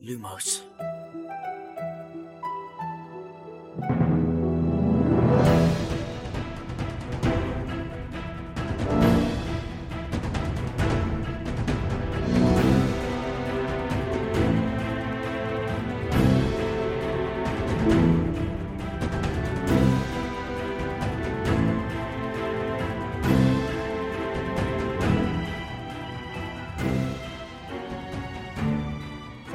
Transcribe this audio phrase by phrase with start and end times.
[0.00, 0.64] Lumos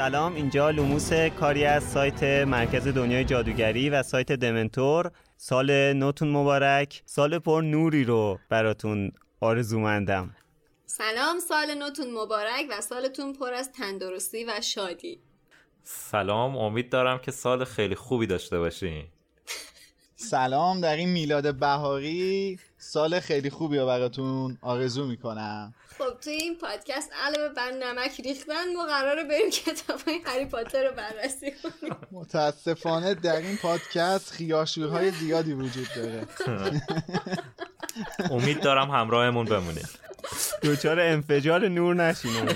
[0.06, 0.36] سلام.
[0.36, 5.12] اینجا لوموس کاری از سایت مرکز دنیای جادوگری و سایت دمنتور.
[5.38, 7.02] سال نوتون مبارک.
[7.05, 10.36] سال پر نوری رو براتون آرزومندم.
[10.86, 15.20] سلام سال نوتون مبارک و سالتون پر از تندرستی و شادی.
[15.84, 19.06] سلام امید دارم که سال خیلی خوبی داشته باشین.
[20.16, 22.60] سلام در این میلاد بهاری.
[22.78, 25.73] سال خیلی خوبی رو براتون آرزو می‌کنم.
[25.98, 30.84] خب توی این پادکست علاوه بر نمک ریختن ما قراره بریم کتاب های هری پاتر
[30.84, 31.96] رو بررسی کنیم.
[32.12, 36.28] متاسفانه در این پادکست خیاشوهای زیادی وجود داره.
[38.32, 39.82] امید دارم همراهمون بمونه
[40.61, 42.56] دوچار انفجار نور نشینه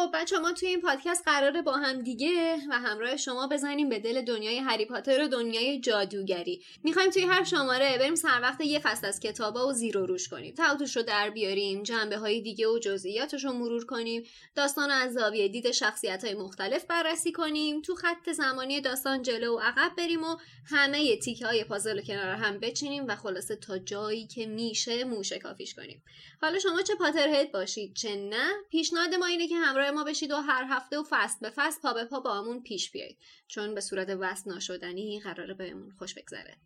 [0.00, 3.98] خب بچه ما توی این پادکست قراره با هم دیگه و همراه شما بزنیم به
[3.98, 6.62] دل دنیای هری پاتر و دنیای جادوگری.
[6.84, 10.28] می‌خوایم توی هر شماره بریم سر وقت یه فصل از کتابا و زیر و روش
[10.28, 10.54] کنیم.
[10.54, 14.22] تعاطوش رو در بیاریم جنبه های دیگه و جزئیاتش رو مرور کنیم
[14.54, 19.58] داستان از زاویه دید شخصیت های مختلف بررسی کنیم تو خط زمانی داستان جلو و
[19.58, 20.36] عقب بریم و
[20.70, 25.38] همه تیکه های پازل رو کنار هم بچینیم و خلاصه تا جایی که میشه موشه
[25.38, 26.02] کافیش کنیم.
[26.42, 30.36] حالا شما چه پاترهد باشید چه نه پیشنهاد ما اینه که همراه ما بشید و
[30.36, 33.18] هر هفته و فصل به فصل پا به پا با همون پیش بیایید.
[33.48, 36.56] چون به صورت وصل ناشدنی قراره بهمون خوش بگذره.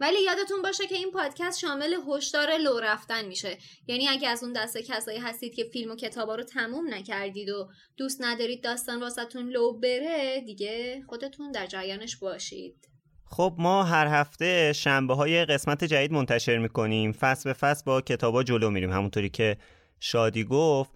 [0.00, 3.58] ولی یادتون باشه که این پادکست شامل هشدار لو رفتن میشه.
[3.86, 7.68] یعنی اگه از اون دسته کسایی هستید که فیلم و کتابا رو تموم نکردید و
[7.96, 12.88] دوست ندارید داستان واسهتون لو بره دیگه خودتون در جریانش باشید.
[13.24, 17.12] خب ما هر هفته شنبه های قسمت جدید منتشر می‌کنیم.
[17.12, 18.92] فصل به فصل با کتابا جلو میریم.
[18.92, 19.56] همونطوری که
[20.00, 20.90] شادی گفت.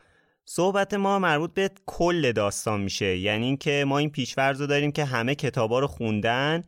[0.47, 3.17] صحبت ما مربوط به کل داستان میشه.
[3.17, 6.65] یعنی اینکه ما این پیشورز رو داریم که همه کتابا رو خوندن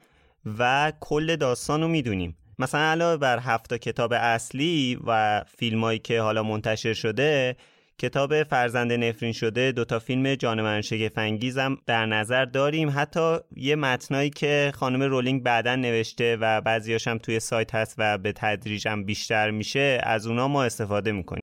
[0.59, 2.37] و کل داستان رو می‌دونیم.
[2.59, 7.57] مثلا علاوه بر هفت کتاب اصلی و فیلمایی که حالا منتشر شده
[7.99, 12.93] کتاب فرزند نفرین شده دوتا فیلم جانوران شگفنگیزم در نظر داریم.
[12.95, 18.19] حتی یه متنایی که خانم رولینگ بعدا نوشته و بعضیاش هم توی سایت هست و
[18.19, 21.43] به تدریج هم بیشتر میشه از اونا ما استفاده می‌کنیم.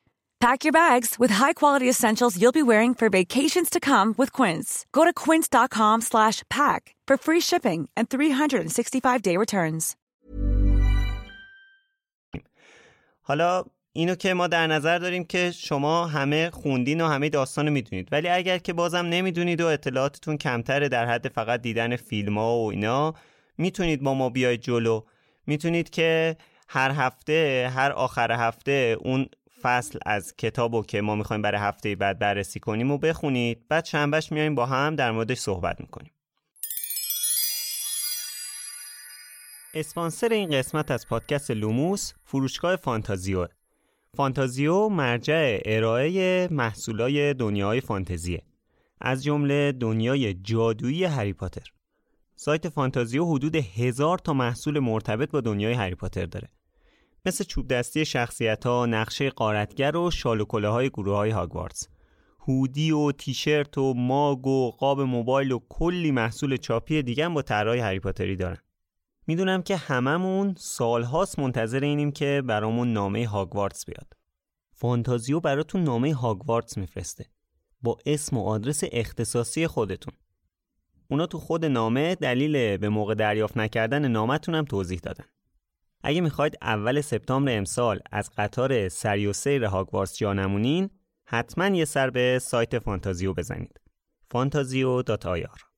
[0.41, 4.87] Pack your bags with high-quality essentials you'll be wearing for vacations to come with Quince.
[4.91, 9.95] Go to quince.com slash pack for free shipping and 365-day returns.
[13.21, 13.63] حالا
[13.93, 18.29] اینو که ما در نظر داریم که شما همه خوندین و همه داستان می‌دونید ولی
[18.29, 23.13] اگر که بازم نمی‌دونید و اطلاعاتتون کمتره در حد فقط دیدن فیلم ها و اینا
[23.57, 25.01] می‌تونید با ما بیاید جلو
[25.47, 26.37] می‌تونید که
[26.69, 29.25] هر هفته هر آخر هفته اون
[29.61, 33.67] فصل از کتابو که ما می‌خوایم برای هفته بعد بررسی کنیم و بخونید.
[33.67, 36.11] بعد شنبهش میایم با هم در موردش صحبت می‌کنیم.
[39.73, 43.47] اسپانسر این قسمت از پادکست لوموس فروشگاه فانتازیو.
[44.17, 48.41] فانتازیو مرجع ارائه محصولای دنیای فانتزیه.
[49.01, 51.71] از جمله دنیای جادویی هری پاتر.
[52.35, 56.49] سایت فانتازیو حدود هزار تا محصول مرتبط با دنیای هری پاتر داره.
[57.25, 61.87] مثل چوب دستی شخصیت ها، نقشه غارتگر و شال و های گروه های هاگوارتس
[62.47, 67.79] هودی و تیشرت و ماگ و قاب موبایل و کلی محصول چاپی دیگه با طرحهای
[67.79, 68.57] هری پاتری دارن.
[69.27, 74.13] می‌دونم که هممون سالهاست منتظر اینیم که برامون نامه هاگوارتس بیاد.
[74.73, 77.25] فانتازیو براتون نامه هاگوارتس میفرسته.
[77.81, 80.13] با اسم و آدرس اختصاصی خودتون.
[81.07, 85.25] اونا تو خود نامه دلیل به موقع دریافت نکردن نامتون هم توضیح دادن.
[86.03, 90.89] اگه می‌خواید اول سپتامبر امسال از قطار سری و سیر هاگوارتس جا نمونین
[91.27, 93.81] حتما یه سر به سایت فانتازیو بزنید.
[94.31, 95.71] فانتازیو.ir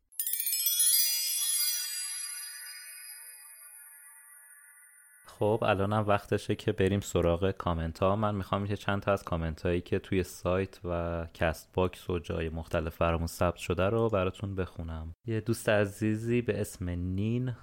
[5.28, 9.62] خب الانم وقتشه که بریم سراغ کامنت ها من می‌خوام که چند تا از کامنت
[9.62, 14.56] هایی که توی سایت و کست باکس و جای مختلف برامون ثبت شده رو براتون
[14.56, 15.16] بخونم.
[15.26, 17.54] یه دوست عزیزی به اسم نین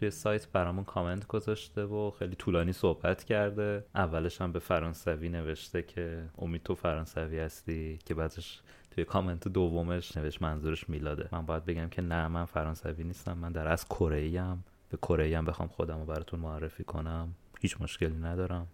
[0.00, 3.84] توی سایت برامون کامنت گذاشته و خیلی طولانی صحبت کرده.
[3.94, 8.60] اولش هم به فرانسوی نوشته که امید تو فرانسوی هستی؟ که بعدش
[8.90, 11.28] توی کامنت دومش نوشت منظورش میلاده.
[11.32, 13.38] من باید بگم که نه من فرانسوی نیستم.
[13.38, 14.56] من در از کره
[14.90, 17.34] به کره هم بخوام خودم رو براتون معرفی کنم.
[17.60, 18.66] هیچ مشکلی ندارم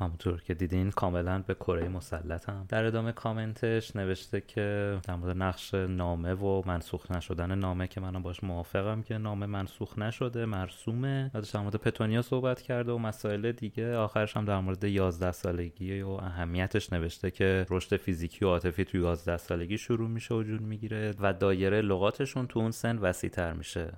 [0.00, 5.74] همونطور که دیدین کاملا به کره مسلطم در ادامه کامنتش نوشته که در مورد نقش
[5.74, 11.50] نامه و منسوخ نشدن نامه که منم باش موافقم که نامه منسوخ نشده مرسومه بعدش
[11.50, 16.08] در مورد پتونیا صحبت کرده و مسائل دیگه آخرش هم در مورد 11 سالگی و
[16.08, 21.32] اهمیتش نوشته که رشد فیزیکی و عاطفی تو 11 سالگی شروع میشه وجود می‌گیره و
[21.32, 23.92] دایره لغاتشون تو اون سن وسیع تر میشه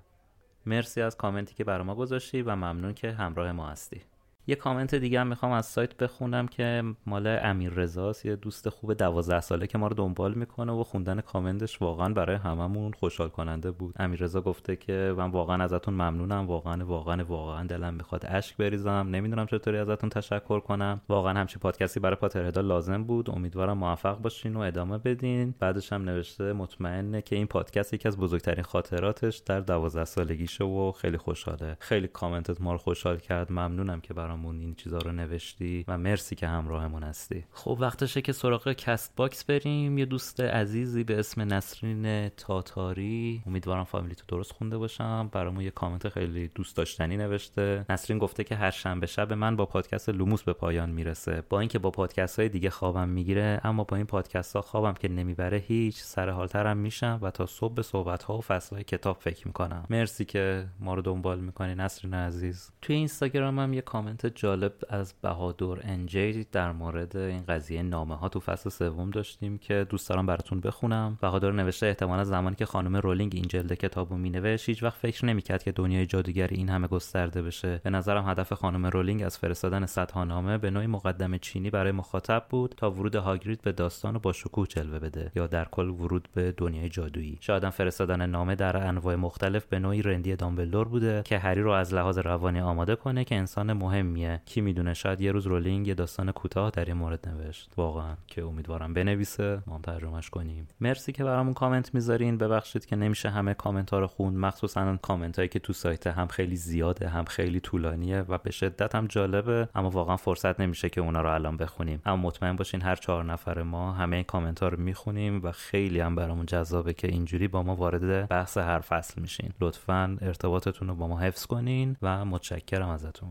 [0.69, 4.03] مرسی از کامنتی که برای ما گذاشتی و ممنون که همراه ما هستی.
[4.49, 8.95] یه کامنت دیگه هم می‌خوام از سایت بخونم که مال امیر رضاست یه دوست خوب
[8.95, 13.71] دوازده ساله که ما رو دنبال می‌کنه و خوندن کامنتش واقعا برای هممون خوشحال کننده
[13.71, 13.95] بود.
[13.99, 16.47] امیر رضا گفته که من واقعا ازتون ممنونم.
[16.47, 19.09] واقعا واقعا واقعا دلم می‌خواد اشک بریزم.
[19.11, 21.01] نمی‌دونم چطوری ازتون تشکر کنم.
[21.09, 23.31] واقعا همچین پادکستی برای Potterhead ا لازم بود.
[23.31, 25.55] امیدوارم موفق باشین و ادامه بدین.
[25.59, 30.93] بعدش هم نوشته مطمئنه که این پادکست یکی از بزرگترین خاطراتش در دوازده سالگیشه و
[30.93, 31.77] خیلی خوشحاله.
[31.81, 33.53] خیلی کامنتت ما رو خوشحال کرد.
[33.53, 37.45] ممنونم که برام برامون این چیزا رو نوشتی و مرسی که همراهمون هستی.
[37.53, 39.99] خب وقتشه که سراغ کست باکس بریم.
[39.99, 43.43] یه دوست عزیزی به اسم نسرین تاتاری.
[43.47, 45.29] امیدوارم فامیلی تو درست خونده باشم.
[45.33, 47.85] برامون یه کامنت خیلی دوست داشتنی نوشته.
[47.91, 51.43] نسرین گفته که هر شنبه شب من با پادکست لوموس به پایان می‌رسه.
[51.49, 55.09] با اینکه با پادکست های دیگه خوابم می‌گیره اما با این پادکست ها خوابم که
[55.09, 59.17] نمی‌بره هیچ سر حالترم میشم و تا صبح به صحبت ها و فصل های کتاب
[59.21, 59.87] فکر می‌کنم.
[59.91, 62.71] مرسی که ما رو دنبال می‌کنی نسرین عزیز.
[62.83, 68.29] توی اینستاگرام هم یه کامنت جالب از بهادر انجی در مورد این قضیه نامه ها
[68.29, 71.19] تو فصل سوم داشتیم که دوست دارم براتون بخونم.
[71.21, 75.63] بهادر نوشته احتمالا زمانی که خانم رولینگ این جلد کتابو مینوشت هیچ وقت فکر نمی‌کرد
[75.63, 77.81] که دنیای جادوگری این همه گسترده بشه.
[77.85, 82.45] به نظرم هدف خانم رولینگ از فرستادن صدها نامه به نوعی مقدم چینی برای مخاطب
[82.51, 86.55] بود تا ورود هاگرید به داستان با شکوه جلوه بده یا در کل ورود به
[86.57, 87.39] دنیای جادویی.
[87.41, 91.95] شاید فرستادن نامه در انواع مختلف به نوعی رندی دامبلدور بوده که هری رو از
[91.95, 93.73] لحاظ روانی آماده کنه که انسان
[94.09, 94.43] مهمیه.
[94.45, 97.71] کی می‌دونه؟ شاید یه روز رولینگ یه داستان کوتاه در این مورد نوشت.
[97.77, 98.17] واقعا.
[98.27, 99.63] که امیدوارم بنویسه.
[99.67, 100.69] ما هم ترجمهش کنیم.
[100.81, 102.39] مرسی که برامون کامنت می‌ذارین.
[102.39, 104.37] ببخشید که نمیشه همه کامنت ها رو خوند.
[104.37, 108.95] مخصوصا کامنت هایی که تو سایت هم خیلی زیاده هم خیلی طولانیه و به شدت
[108.95, 109.69] هم جالبه.
[109.75, 112.03] اما واقعا فرصت نمیشه که اونا رو الان بخونیم.
[112.07, 116.15] اما مطمئن باشین هر چهار نفر ما همه کامنت ها رو می‌خونیم و خیلی هم
[116.15, 119.53] برامون جذابه که اینجوری با ما وارد بحث هر فصل میشین.
[119.61, 123.31] لطفا ارتباطتون رو با ما حفظ کنین و متشکرم ازتون.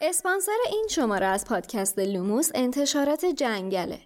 [0.00, 4.00] اسپانسر این شماره از پادکست لوموس انتشارات جنگله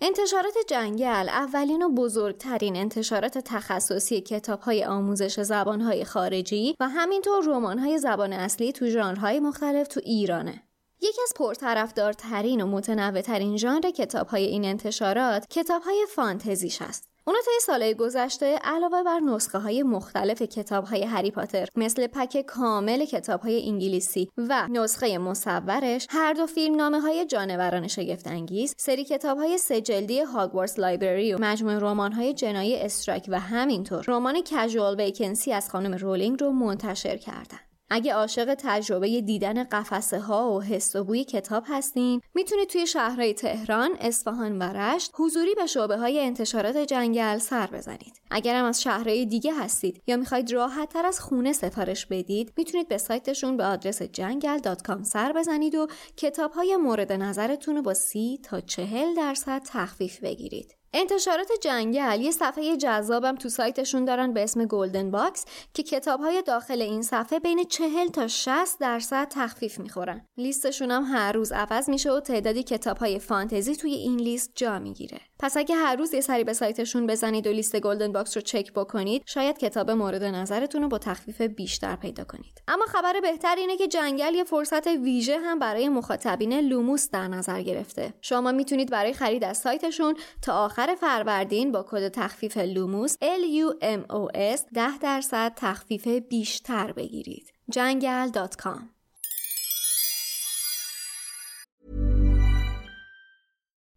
[0.00, 7.44] انتشارات جنگل اولین و بزرگترین انتشارات تخصصی کتاب های آموزش زبان های خارجی و همینطور
[7.46, 10.67] رمان های زبان اصلی تو ژانرهای مختلف تو ایرانه.
[11.00, 17.08] یکی از پرطرفدارترین و متنوعترین ژانر کتاب های این انتشارات کتاب های فانتزیش است.
[17.28, 22.40] اونا طی سالهای گذشته علاوه بر نسخه های مختلف کتاب های هری پاتر مثل پک
[22.46, 28.74] کامل کتاب های انگلیسی و نسخه مصورش هر دو فیلم نامه های جانوران شگفت انگیز
[28.78, 34.04] سری کتاب های سه جلدی Hogwarts Library و مجموعه رمان های جنایی استرایک و همینطور
[34.08, 40.52] رمان Casual Vacancy از خانم رولینگ رو منتشر کردند اگه عاشق تجربه دیدن قفسه ها
[40.52, 45.66] و حس و بوی کتاب هستین می‌تونید توی شهرهای تهران، اصفهان و رشت حضوری به
[45.66, 48.20] شعبه های انتشارات جنگل سر بزنید.
[48.30, 52.98] اگرم از شهرهای دیگه هستید یا می‌خواید راحت تر از خونه سفارش بدید می‌تونید به
[52.98, 58.60] سایتشون به آدرس جنگل.com سر بزنید و کتاب های مورد نظرتون رو با سی تا
[58.60, 60.77] چهل درصد تخفیف بگیرید.
[60.92, 66.42] انتشارات جنگل یه صفحه جذابم تو سایتشون دارن به اسم Golden Box که کتاب های
[66.42, 70.26] داخل این صفحه بین 40 تا 60 درصد تخفیف می‌خورن.
[70.36, 74.78] لیستشون هم هر روز عوض میشه و تعدادی کتاب های فانتزی توی این لیست جا
[74.78, 75.20] می‌گیره.
[75.40, 78.72] پس اگه هر روز یه سری به سایتشون بزنید و لیست Golden Box رو چک
[78.72, 82.62] بکنید شاید کتاب مورد نظرتون رو با تخفیف بیشتر پیدا کنید.
[82.68, 87.62] اما خبر بهتر اینه که جنگل یه فرصت ویژه هم برای مخاطبین لوموس در نظر
[87.62, 88.14] گرفته.
[88.20, 94.98] شما می‌تونید برای خرید از سایتشون تا آخر فروردین با کد تخفیف لوموس LUMOS 10
[94.98, 97.52] درصد تخفیف بیشتر بگیرید.
[97.70, 98.97] جنگل.com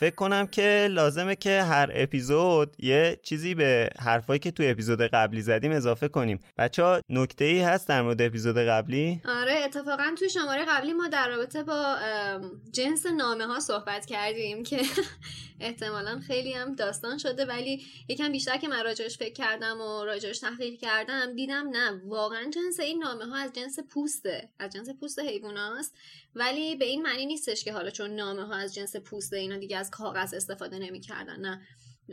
[0.00, 5.42] فکر کنم که لازمه که هر اپیزود یه چیزی به حرفایی که تو اپیزود قبلی
[5.42, 10.28] زدیم اضافه کنیم بچه ها نکته ای هست در مورد اپیزود قبلی؟ آره اتفاقا تو
[10.28, 11.96] شماره قبلی ما در رابطه با
[12.72, 14.80] جنس نامه ها صحبت کردیم که
[15.60, 20.38] احتمالا خیلی هم داستان شده ولی یکم بیشتر که من راجعش فکر کردم و راجعش
[20.38, 25.18] تحقیق کردم دیدم نه واقعا جنس این نامه ها از جنس پوسته از جنس پوست
[25.18, 25.94] حیواناست
[26.34, 29.76] ولی به این معنی نیستش که حالا چون نامه ها از جنس پوسته اینا دیگه
[29.76, 31.60] از کاغذ استفاده نمی‌کردن نه.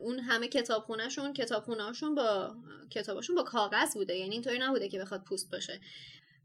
[0.01, 2.55] اون همه کتابخونهشون کتابخونهاشون با
[2.89, 5.81] کتاباشون با کاغذ بوده یعنی اینطوری نبوده که بخواد پوست باشه.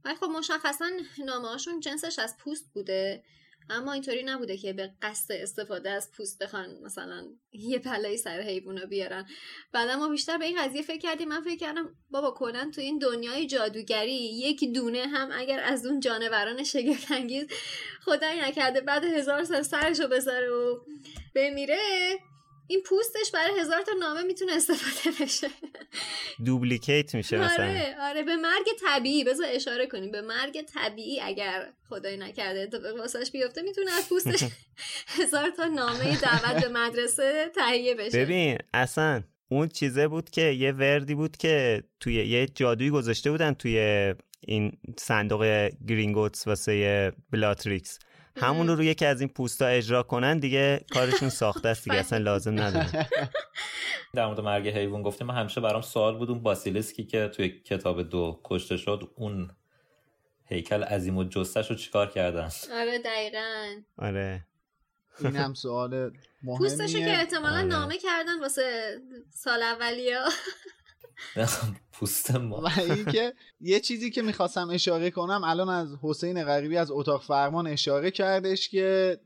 [0.04, 0.90] ولی خب مشخصا
[1.24, 3.22] نامه هاشون جنسش از پوست بوده.
[3.70, 8.86] اما اینطوری نبوده که به قصد استفاده از پوست بخوان مثلا یه پلای سر حیوونا
[8.86, 9.26] بیارن.
[9.72, 11.28] بعد ما بیشتر به این قضیه فکر کردیم.
[11.28, 16.00] من فکر کردم بابا کلا تو این دنیای جادوگری یک دونه هم اگر از اون
[16.00, 17.46] جانوران شگفت انگیز
[18.04, 20.78] خدایی نکرده بعد هزار سال سرشو بذاره و
[21.34, 21.78] بمیره.
[22.66, 25.48] این پوستش برای هزار تا نامه می‌تونه استفاده بشه.
[26.44, 27.64] دوبلیکیت میشه مثلا.
[27.64, 28.22] آره آره.
[28.22, 29.24] به مرگ طبیعی.
[29.24, 30.10] بذار اشاره کنیم.
[30.10, 34.44] به مرگ طبیعی اگر خدای نکرده اتفاق واسش بیفته می‌تونه از پوستش
[35.20, 38.24] هزار تا نامه دعوت به مدرسه تهیه بشه.
[38.24, 43.54] ببین اصلا اون چیزه بود که یه وردی بود که توی یه جادویی گذاشته بودن
[43.54, 43.78] توی
[44.40, 47.98] این صندوق گرینگوتس واسه بلاتریکس.
[48.36, 52.18] همون رو روی یکی از این پوستا اجرا کنن دیگه کارشون ساخته است دیگه اصلا
[52.18, 53.08] لازم نداره.
[54.14, 58.02] در مورد مرگ حیوان گفتیم من همیشه برام سوال بود اون باسیلیسکی که توی کتاب
[58.02, 59.50] دو کشته شد اون
[60.44, 63.66] هیکل عظیم و جثه‌ش رو چیکار کردن؟ آره دقیقا.
[63.98, 64.46] آره.
[65.20, 66.10] این هم سوال
[66.42, 67.62] مهمیه پوستشو که احتمالا آره.
[67.62, 68.98] نامه کردن واسه
[69.30, 70.24] سال اولیا
[71.92, 72.60] پوست ما.
[72.60, 77.66] و اینکه یه چیزی که می‌خواستم اشاره کنم الان از حسین غریبی از اتاق فرمان
[77.66, 79.18] اشاره کردش که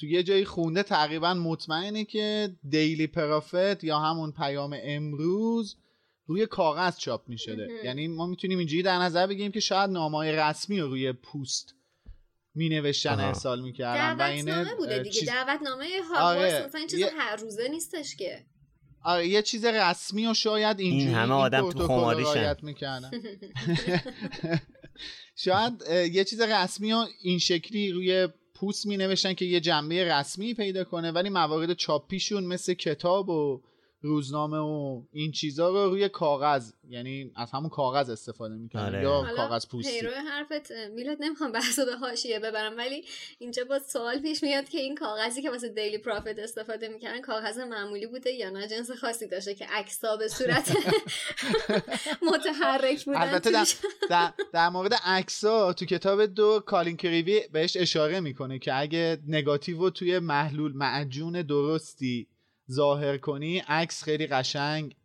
[0.00, 5.76] تو یه جایی خونده تقریبا مطمئنه که دیلی پرافت یا همون پیام امروز
[6.26, 7.68] روی کاغذ چاپ می‌شده.
[7.84, 11.74] یعنی ما می‌تونیم اینجوری در نظر بگیریم که شاید نامای رسمی رو روی پوست
[12.54, 13.20] می نوشتن.
[13.20, 15.10] ارسال می‌کردن و اینه بوده دیگه.
[15.10, 16.04] چیز- دعوتنامه آره.
[16.04, 18.46] هاگوارتس مثلا این چیز یه- هر روزه نیستش که.
[19.06, 22.56] آره یه چیز رسمی و شاید اینجوری همه آدم تو خماریشن.
[25.36, 25.72] شاید
[26.12, 30.84] یه چیز رسمی و این شکلی روی پوست می نوشتن که یه جنبه رسمی پیدا
[30.84, 33.62] کنه ولی موارد چاپیشون مثل کتاب و
[34.06, 39.02] روزنامه و این چیزا رو روی کاغذ یعنی از همون کاغذ استفاده می‌کنن آره.
[39.02, 40.00] یا کاغذ پوستی.
[40.00, 43.04] پیرو حرفت میلاد نمی‌خوام بحثو به حاشیه ببرم ولی
[43.38, 47.58] اینجا با سوال پیش میاد که این کاغذی که واسه دیلی پروفیت استفاده می‌کنن کاغذ
[47.58, 50.76] معمولی بوده یا نه؟ جنس خاصی داشته که عکسا به صورت
[52.32, 53.66] متحرک بودن البته در,
[54.10, 59.90] در, در مورد عکسا تو کتاب دو کالین کریوی بهش اشاره می‌کنه که اگه نگاتیو
[59.90, 62.28] توی محلول معجون درستی
[62.72, 64.96] ظاهر کنی عکس خیلی قشنگ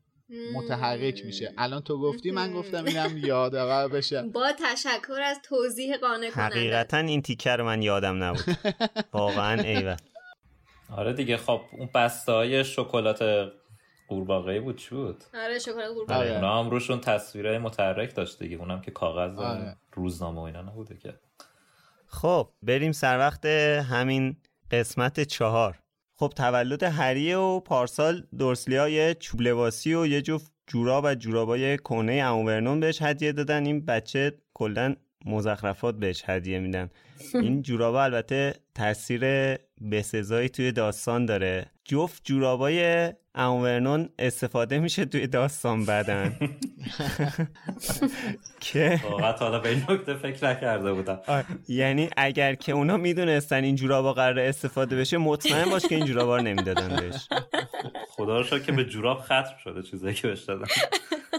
[0.56, 1.54] متحرک میشه.
[1.58, 4.22] الان تو گفتی من گفتم اینم یادآور بشه.
[4.34, 6.56] با تشکر از توضیح قانع کننده.
[6.56, 8.58] حقیقتا این تیکر من یادم نبود.
[9.14, 9.98] واقعا ایول
[10.98, 13.52] آره دیگه خب اون بسته های شکلات
[14.08, 16.20] قورباغه بود چی بود؟ آره شکلات قورباغه.
[16.20, 16.36] آره.
[16.36, 18.58] اونا هم روشون تصویرهای متحرک داشت دیگه.
[18.58, 19.78] اونم که کاغذ آره.
[19.94, 21.14] روزنامه و اینا نبوده که.
[22.08, 24.36] خب بریم سر وقت همین
[24.72, 25.81] قسمت چهار.
[26.22, 31.78] خب تولد هریه و پارسال دورسلیا یه چوب لباسی و یه جفت جوراب و جورابای
[31.78, 33.66] کونه اموورنون بهش هدیه دادن.
[33.66, 36.90] این بچه کلا مزخرفات بهش هدیه میدن.
[37.34, 39.22] این جورابا البته تاثیر
[39.92, 41.66] بسزایی توی داستان داره.
[41.86, 46.38] جفت جورابای امورنون استفاده میشه توی داستان بدن.
[48.62, 51.20] که واقعا حالا به این نکته فکر نکرده بودم.
[51.68, 56.38] یعنی اگر که اونا می‌دونستن این جورابا قرار استفاده بشه مطمئن باش که این جورابا
[56.38, 57.28] رو نمی‌دادن بهش.
[58.10, 60.68] خدا رو که به جوراب ختم شده چیزایی که بهش دادن.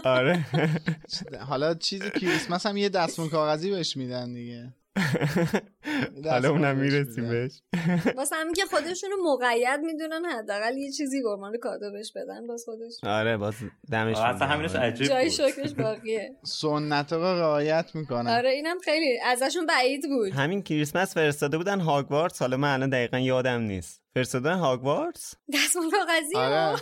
[0.03, 0.45] آره.
[1.49, 4.73] حالا چیزی کریسمس هم یه دستمون کاغذی بهش میدن دیگه.
[6.31, 7.51] حالا اونم می‌رسیم بهش.
[8.17, 12.63] واسه همین که خودشون رو مقید می‌دونن حداقل یه چیزی برمان کادو بهش بدن باز
[12.65, 12.93] خودش.
[13.03, 13.53] آره باز
[13.91, 16.35] دمش اصلا همینش عجیب جای شکرش باقیه.
[16.43, 18.27] سنت رو رعایت می‌کنن.
[18.27, 20.31] آره اینم خیلی ازشون بعید بود.
[20.31, 22.41] همین کریسمس فرستاده بودن هاگوارتس.
[22.41, 24.01] حالا من الان دقیقا یادم نیست.
[24.13, 26.79] فرستادن هاگوارتس؟ دستمال کاغذی آره.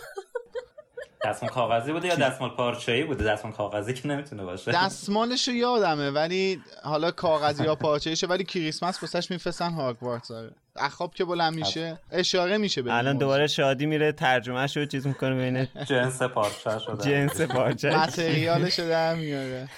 [1.24, 4.72] دستمال کاغذی بوده یا دستمال پارچه‌ای بوده؟ دستمال کاغذی که نمی‌تونه باشه.
[4.72, 10.50] دستمالش رو یادمه ولی حالا کاغذی یا پارچه‌ایشه ولی کریسمس واسش میفرستن هاگوارتس آره.
[10.76, 15.34] اخاب که بلند میشه اشاره میشه به الان دوباره شادی میره ترجمه شو چیز می‌کنه
[15.34, 19.68] بین جنس پارچه شده جنس پارچه متریالش در میاره.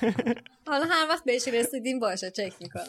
[0.67, 2.85] حالا هر وقت بهش رسیدیم باشه چک می‌کنم.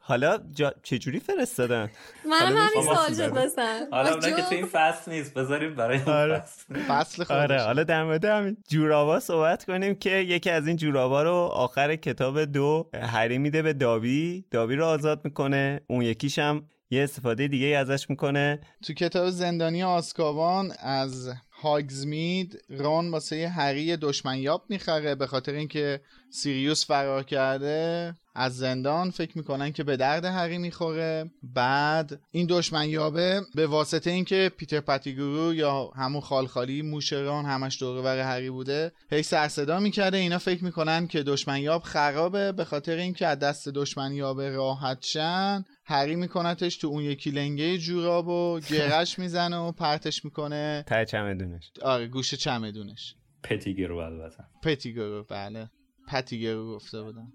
[0.00, 0.38] حالا.
[0.82, 1.90] چجوری فرستادن؟
[2.30, 6.42] من همین سوال شد بسن حالا اونا که تو این فصل نیست بذاریم برای آره.
[6.88, 7.24] فصل.
[7.24, 7.30] خودش.
[7.30, 11.96] آره حالا در مورد همین جورابا صحبت کنیم که یکی از این جورابا رو آخر
[11.96, 17.48] کتاب دو هری میده به دابی دابی رو آزاد می‌کنه اون یکیش هم یه استفاده
[17.48, 18.60] دیگه ازش می‌کنه.
[18.82, 26.86] تو کتاب زندانی آسکابان از هاگزمید ران واسه هری دشمنیاب می‌خره به خاطر اینکه سیریوس
[26.86, 28.14] فرار کرده.
[28.34, 31.30] از زندان فکر می‌کنن که به درد هری می‌خوره.
[31.42, 38.18] بعد این دشمنیابه به واسطه اینکه پیتر پتیگورو یا همون خالخالی موشران همش دور بر
[38.18, 40.16] هری بوده هی سر صدا می‌کرده.
[40.16, 45.64] اینا فکر می‌کنن که دشمنیاب خرابه به خاطر اینکه از دست دشمنیابه راحت شن.
[45.90, 50.84] هری میکنتش تو اون یکی لنگه جوراب و گرش می‌زنه و پرتش می‌کنه.
[50.86, 51.72] ته چمدونش.
[51.82, 53.14] آره گوش چمدونش.
[53.42, 55.70] پتیگرو البته پتیگرو بله.
[56.08, 57.32] پتیگرو گفته بودم.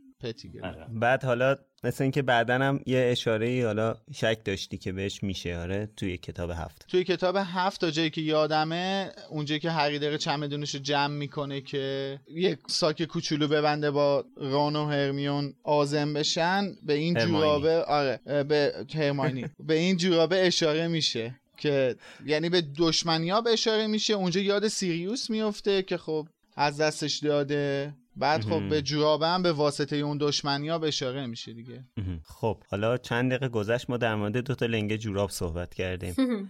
[0.64, 0.88] آره.
[0.94, 5.58] بعد حالا مثل اینکه بعدا هم یه اشاره ای حالا شک داشتی که بهش میشه
[5.58, 6.86] آره توی کتاب هفت.
[6.88, 11.62] توی کتاب هفت تا جایی که یادمه اونجایی که هری داره چمدونش رو جمع می‌کنه
[11.62, 18.44] که یه ساک کوچولو ببنده با ران و هرمیون آزم بشن به این جورابه آره
[18.44, 19.46] به هرماینی.
[19.68, 24.14] به این جورابه اشاره میشه که یعنی به دشمنی به اشاره میشه.
[24.14, 27.94] اونجا یاد سیریوس میفته که خب از دستش داده.
[28.16, 31.84] بعد خب به جورابه هم به واسطه اون دشمنی ها اشاره میشه دیگه.
[32.24, 36.16] خب حالا چند دقیقه گذشت ما در مورد دو تا لنگ جوراب صحبت کردیم.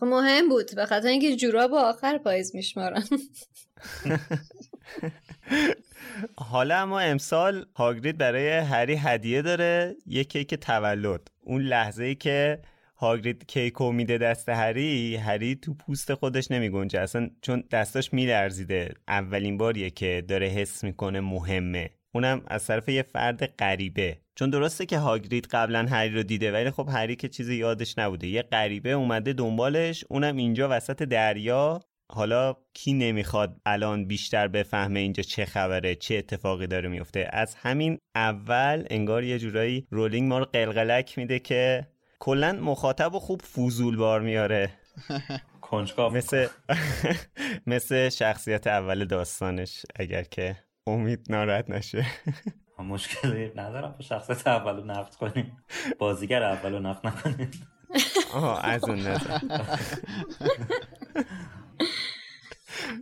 [0.00, 3.04] خب مهم بود به خاطر اینکه جوراب آخر پاییز میشمارن.
[6.36, 11.30] حالا اما امسال هاگرید برای هری هدیه داره یه کیک تولد.
[11.40, 12.58] اون لحظه ای که
[12.98, 17.00] هاگرید کیکو میده دست هری هری تو پوست خودش نمیگنجه.
[17.00, 18.94] اصلا چون دستاش میلرزیده.
[19.08, 21.90] اولین باریه که داره حس می‌کنه مهمه.
[22.14, 24.18] اونم از طرف یه فرد غریبه.
[24.34, 28.26] چون درسته که هاگرید قبلا هری رو دیده ولی خب هری که چیزی یادش نبوده.
[28.26, 31.80] یه غریبه اومده دنبالش اونم اینجا وسط دریا.
[32.12, 37.98] حالا کی نمی‌خواد الان بیشتر بفهمه اینجا چه خبره چه اتفاقی داره میفته از همین
[38.14, 41.86] اول انگار یه جورایی رولینگ ما رو قلقلک میده که
[42.18, 44.70] کلا مخاطب و خوب فوزول بار میاره.
[45.60, 46.12] کنجکاو.
[46.12, 46.46] مثل
[47.66, 52.06] مثل شخصیت اول داستانش اگر که امید ناراحت نشه.
[52.78, 55.56] مشکلی ندارم با شخصیت اول نقد کنیم.
[55.98, 57.50] بازیگر اول رو نقد نکنیم.
[58.34, 59.38] آها از اون نظر.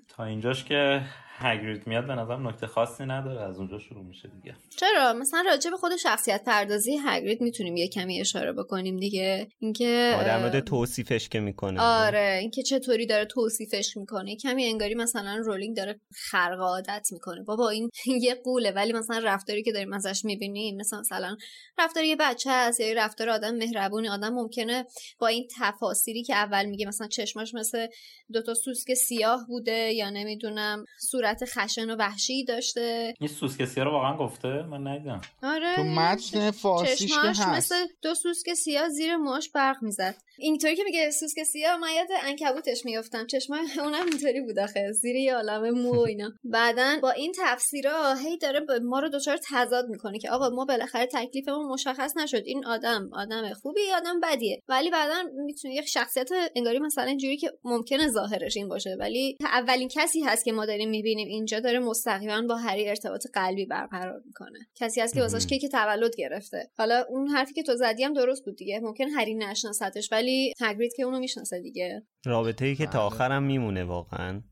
[0.08, 1.02] تا اینجاش که
[1.36, 3.40] هگرید میاد به نظرم نکته خاصی نداره.
[3.40, 4.56] از اونجا شروع میشه دیگه.
[4.76, 9.48] چرا؟ مثلا راجع به خود شخصیت پردازی هگرید می‌تونیم یه کمی اشاره بکنیم دیگه.
[9.58, 11.80] اینکه در مورد توصیفش که می‌کنه.
[11.80, 14.36] آره اینکه چطوری داره توصیفش می‌کنه.
[14.36, 17.42] کمی انگاری مثلا رولینگ داره خرق عادت می‌کنه.
[17.42, 17.90] بابا این
[18.26, 21.36] یه قوله ولی مثلا رفتاری که داریم ازش می‌بینیم مثلا مثلا
[21.78, 24.86] رفتار یه بچه هست یا رفتار آدم مهربونی آدم ممکنه
[25.18, 27.86] با این تفاصیلی که اول میگه مثلا چشماش مثل
[28.32, 30.84] دوتا سوسک سیاه بوده یا نمی‌دونم
[31.24, 33.14] صورت خشن و وحشی داشته.
[33.20, 37.48] این سوسک سیاه رو واقعا گفته؟ من ندیدم آره تو متن فارسیش که هست.
[37.48, 40.14] مثل دو سوسک سیاه زیر موش برق می‌زد.
[40.38, 43.26] اینطوری که میگه سوسک سیاه من یاد انکبوتش میافتم.
[43.26, 46.32] چشمای اونم اینطوری بود آخه زیر یه عالمه مو و اینا.
[46.54, 51.06] بعدا با این تفسیرا هی داره ما رو دچار تضاد می‌کنه که آقا ما بالاخره
[51.06, 52.42] تکلیفمون مشخص نشد.
[52.44, 54.62] این آدم آدم خوبی آدم بدیه.
[54.68, 55.14] ولی بعدا
[55.46, 58.96] می‌تونه یه شخصیت انگاری مثلا اینجوری که ممکنه ظاهرش این باشه.
[59.00, 63.66] ولی اولین کسی هست که ما داریم می‌بینیم اینجا داره مستقیما با هری ارتباط قلبی
[63.66, 64.58] برقرار می‌کنه.
[64.74, 66.70] کسی هست که واسش کیک تولد گرفته.
[66.78, 68.80] حالا اون حرفی که تو زدی هم درست بود دیگه.
[68.80, 72.02] ممکن هری نشناستش ولی هگرید که اونو می‌شناسه دیگه.
[72.26, 73.00] رابطه ای که تا بله.
[73.00, 74.42] آخرم میمونه واقعا.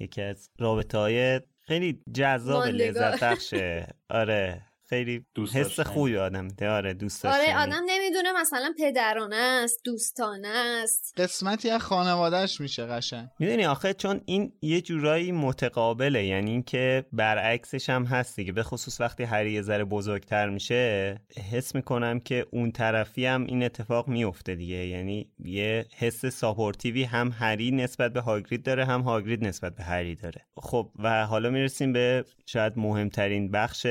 [0.00, 4.69] یکی از رابطه های خیلی جذاب لذت بخشه آره.
[4.90, 5.80] خیلی دوست حس.
[5.80, 7.56] خوبی آدم ده آره دوست آره.
[7.58, 11.14] آدم نمی‌دونه مثلا پدرانه است دوستانه است.
[11.16, 13.28] قسمتی از خانوادهش میشه قشنگ.
[13.38, 18.52] می‌دونی آخه چون این یه جورایی متقابله یعنی اینکه برعکسش هم هست دیگه.
[18.52, 21.16] به خصوص وقتی هری یه ذره بزرگتر میشه
[21.52, 24.86] حس می‌کنم که اون طرفی هم این اتفاق میفته دیگه.
[24.86, 30.14] یعنی یه حس ساپورتیوی هم هری نسبت به هاگرید داره هم هاگرید نسبت به هری
[30.14, 30.46] داره.
[30.56, 33.86] خب و حالا می‌رسیم به شاید مهمترین بخش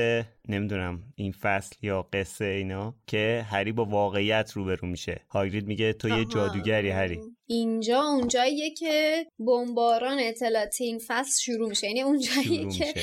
[0.50, 5.20] نمی‌دونم این فصل یا قصه اینا که هری با واقعیت روبرو میشه.
[5.30, 6.24] هاگرید میگه تو یه.
[6.24, 7.20] جادوگری هری.
[7.46, 11.86] اینجا اونجاییه که بمباران اطلاعاتی این فصل شروع میشه.
[11.86, 12.94] یعنی اونجاییه که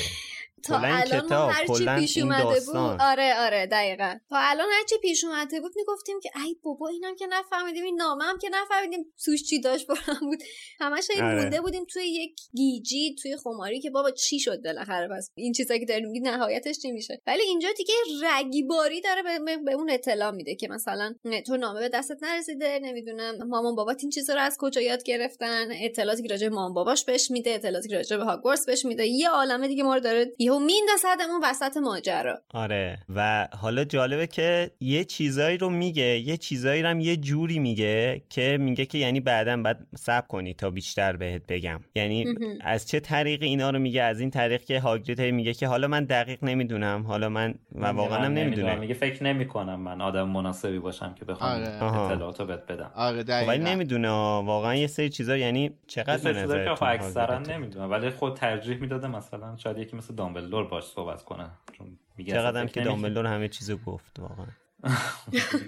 [0.64, 2.76] تا الان کتاب، هرچی کلا پیش اومده بود.
[3.00, 4.14] آره آره دقیقا.
[4.28, 8.24] تا الان هرچی پیش اومده بود می‌گفتیم که ای بابا اینم که نفهمیدیم این نامه
[8.24, 10.38] هم که نفهمیدیم توش چی داشت برام بود.
[10.80, 11.40] همش این آره.
[11.40, 15.80] مونده بودیم توی یک گیجی توی خماری که بابا چی شد بالاخره؟ پس این چیزایی
[15.80, 20.30] که داریم میگی نهایتش چی میشه؟ ولی اینجا دیگه رگیباری داره به, به- اون اطلاع
[20.30, 21.14] میده که مثلا
[21.46, 25.68] تو نامه به دستت نرسیده نمی‌دونم مامان بابات این چیزا رو از کجا یاد گرفتن؟
[25.72, 29.06] اطلاعاتی که راجع به مامان باباش بهش میده اطلاعاتی که راجع به هاگوارتس بهش میده.
[29.06, 32.38] یه عالمه دیگه ما رو داره یهو میندازدمون وسط ماجرا.
[32.54, 32.98] آره.
[33.14, 38.22] و حالا جالبه که یه چیزایی رو میگه یه چیزایی رو هم یه جوری میگه
[38.30, 41.80] که میگه که یعنی بعدا باید صبر کنی تا بیشتر بهت بگم.
[41.94, 42.24] یعنی.
[42.60, 46.04] از چه طریقی اینا رو میگه؟ از این طریق که هاگرید میگه که حالا من
[46.04, 50.78] دقیق نمی‌دونم حالا من و واقعا هم نمی‌دونه میگه فکر نمی کنم من آدم مناسبی
[50.78, 51.84] باشم که بخوام آره.
[51.84, 52.90] اطلاعاتو بهت بدم.
[52.94, 53.52] آره خب دقیقا.
[53.52, 58.36] ولی نمی‌دونه واقعا یه سری چیزا یعنی چقدر به نظر آخه اکثرا نمی‌دونم ولی خود
[58.36, 61.50] ترجیح می‌داده مثلا شاید یکی مثل دامبلدور باش صحبت کنه.
[61.72, 64.46] چون میگه چقدر که دامبلدور همه چیزو گفت واقعا.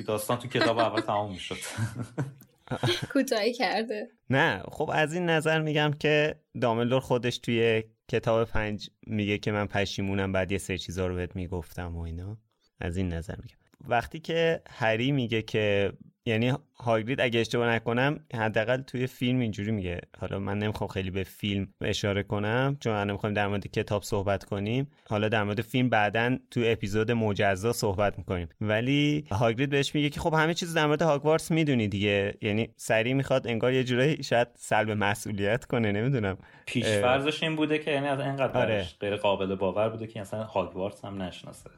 [0.06, 1.56] داستان تو کتاب اول تمام می‌شد.
[3.12, 4.08] کوتاهی کرده.
[4.30, 9.66] نه خب از این نظر میگم که داملدور خودش توی کتاب پنج میگه که من
[9.66, 12.36] پشیمونم بعد یه سری چیزا رو بهت می‌گفتم و اینا.
[12.80, 13.56] از این نظر میگم.
[13.88, 15.92] وقتی که هری میگه که
[16.30, 20.00] یعنی هاگرید اگه اشتباه نکنم حداقل توی فیلم اینجوری میگه.
[20.18, 24.44] حالا من نمی‌خوام خیلی به فیلم اشاره کنم چون الان می‌خوایم در مورد کتاب صحبت
[24.44, 24.90] کنیم.
[25.08, 28.48] حالا در مورد فیلم بعدا تو اپیزود مجزا صحبت می‌کنیم.
[28.60, 32.34] ولی هاگرید بهش میگه که خب همه چیز در مورد هاگوارتس می‌دونی دیگه.
[32.42, 36.38] یعنی سریع می‌خواد انگار یه جورایی شاید سلب مسئولیت کنه نمی‌دونم.
[36.66, 38.86] پیشفرزش این بوده که یعنی از اینقدر آره.
[39.00, 41.70] غیر قابل باور بوده که اصلا هاگوارتس هم نشناسه.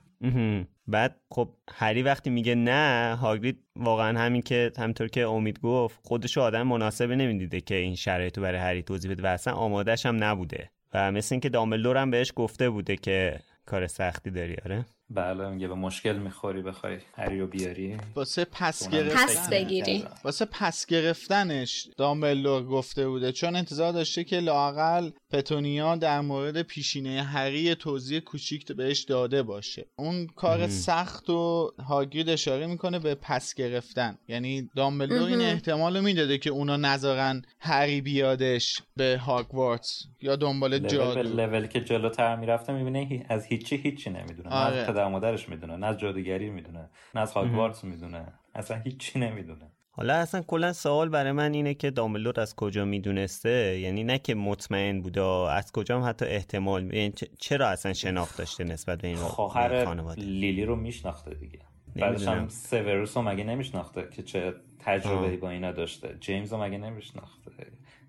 [0.87, 6.41] بعد خب هری وقتی میگه نه هاگرید واقعا همین که همطور که امید گفت خودشو
[6.41, 10.71] آدم مناسبی نمی‌دیده که این شرایطو برای هری توضیح بده و اصلا آمادش هم نبوده.
[10.95, 15.69] و مثل اینکه دامبلدور هم بهش گفته بوده که کار سختی داری آره؟ بله میگه
[15.69, 20.05] به مشکل می‌خوری بخوای هری رو بیاری واسه پس گرفتن پس بگیری.
[20.25, 27.23] واسه پس گرفتنش دامبلدور گفته بوده چون انتظار داشته که لاقل پتونیا در مورد پیشینه
[27.23, 30.69] هری توضیح کوچیک بهش داده باشه اون کار مهم.
[30.69, 35.41] سخت و هاگرید اشاره می‌کنه به پس گرفتن یعنی دامبلدور این.
[35.41, 41.81] احتمال رو می‌داده که اونا نذارن هری بیادش به هاگوارتس یا دنبال جادو لول که
[41.81, 44.85] جلوتر می‌رفته می‌بینه از هیچی هیچی نمی‌دونه نه آره.
[45.03, 49.71] پدر مادرش می‌دونه نه از جادوگری می‌دونه نه از هاگوارتس می‌دونه اصلا هیچی نمی‌دونه.
[49.91, 54.35] حالا اصلا کلا سوال برای من اینه که دامبلدور از کجا می‌دونسته؟ یعنی نه که
[54.35, 59.17] مطمئن بوده از کجا هم حتی احتمال یعنی چرا اصلا شناخت داشته نسبت به این
[59.17, 61.59] خواهر خانواده؟ لیلی رو میشناخته دیگه.
[61.97, 62.49] بعدش هم.
[62.49, 67.53] سیوروس رو مگه نمیشناخته که چه تجربه با اینا داشته؟ جیمز هم مگه نمیشناخته؟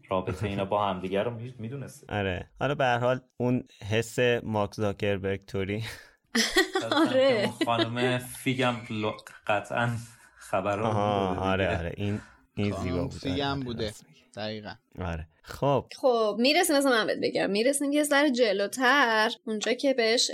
[0.09, 2.15] رابطه اینا با همدیگه رو می‌دونسته.
[2.15, 2.49] آره.
[2.59, 5.83] حالا به هر حال اون حس مارک زاکربرگ توری
[6.91, 7.53] آره.
[7.65, 8.75] خانم فیگم
[9.47, 9.97] قطعا
[10.37, 11.93] خبر رو آره آره.
[11.97, 12.21] این
[12.55, 13.93] این زیبا بوده فیگم بوده.
[14.35, 14.73] دقیقا.
[14.99, 15.27] آره.
[15.45, 15.85] خب.
[15.95, 17.49] خب می‌رسیم مثلا من بهت بگم.
[17.49, 19.31] می‌رسیم یه سر جلوتر.
[19.45, 20.31] اونجا که بهش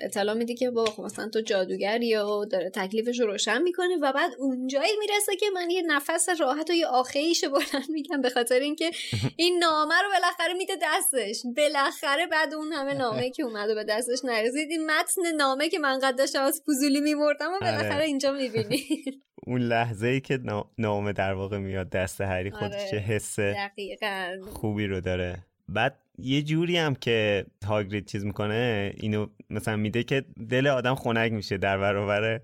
[0.00, 4.12] اطلاع میدی که با خب مثلا تو جادوگری و داره تکلیفش رو روشن می‌کنه و
[4.12, 8.60] بعد اونجایی می‌رسه که من یه نفس راحت و یه آخیش بلند میگم به خاطر
[8.60, 8.90] اینکه
[9.36, 11.42] این نامه رو بالاخره میده دستش.
[11.56, 15.98] بالاخره بعد اون همه نامه که اومده به دستش نرسید این متن نامه که من
[15.98, 19.04] قد داشتم از فضولی میمردم و بالاخره اینجا می‌بینی.
[19.46, 20.38] اون لحظه ای که
[20.78, 22.98] نامه در واقع میاد دست هری خودش آره.
[22.98, 24.38] حس دقیقاً.
[24.52, 25.46] خوبی رو داره.
[25.68, 31.32] بعد یه جوری هم که هاگرید چیز می‌کنه اینو مثلا میده که دل آدم خنک
[31.32, 32.40] میشه در برابر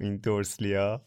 [0.00, 1.02] این دورسلیا.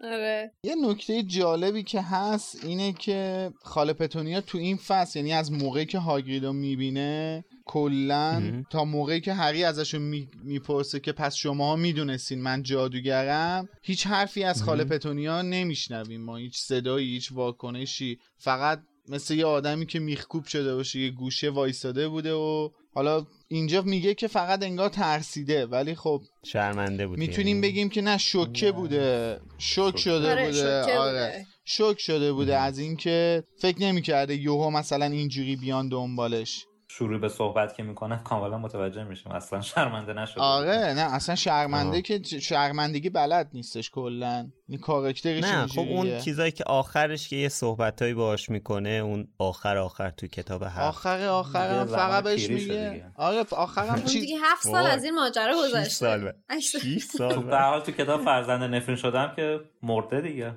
[0.00, 0.52] آره.
[0.62, 5.86] یه نکته جالبی که هست اینه که خاله پتونیا تو این فصل یعنی از موقعی
[5.86, 10.28] که هاگرید رو می‌بینه کلا تا موقعی که هری ازشون می...
[10.44, 16.36] می‌پرسه که پس شما می‌دونستین من جادوگرم هیچ حرفی از خاله پتونیا نمیشنویم ما.
[16.36, 18.18] هیچ صدایی هیچ واکنشی.
[18.38, 23.82] فقط مثل یه آدمی که میخکوب شده باشه یه گوشه وایستاده بوده و حالا اینجا
[23.82, 25.66] میگه که فقط انگار ترسیده.
[25.66, 29.40] ولی خب شرمنده بود می‌تونیم بگیم که نه شوکه بوده.
[29.58, 30.82] شوک شده آره، بوده.
[30.82, 31.26] شوکه آره.
[31.26, 31.46] بوده.
[31.64, 32.56] شوک شده بوده.
[32.56, 36.64] از اینکه فکر نمی‌کرده یوهو مثلا اینجوری بیان دنبالش.
[36.88, 39.32] شروع به صحبت که می‌کنه کاملا متوجه میشیم.
[39.32, 40.40] اصلا شرمنده نشده.
[40.40, 42.00] آره نه اصلا شرمنده آه.
[42.02, 44.50] که شرمندگی بلد نیستش کلا.
[44.68, 45.78] این کاراکترش نه خب.
[45.78, 50.78] اون چیزایی که آخرش که یه صحبتایی باهاش می‌کنه اون آخر آخر تو کتاب هفت
[50.78, 53.12] آخر آخر هم دیگه فقط بهش میگه.
[53.14, 54.90] آره آخر هم اون چی دیگه هفت سال وای.
[54.90, 56.36] از این ماجرا گذشته سال بعد.
[56.48, 56.80] اصلا.
[56.80, 60.54] شیش سال تو به هر حال تو کتاب فرزند نفرین شدم که مرده دیگه.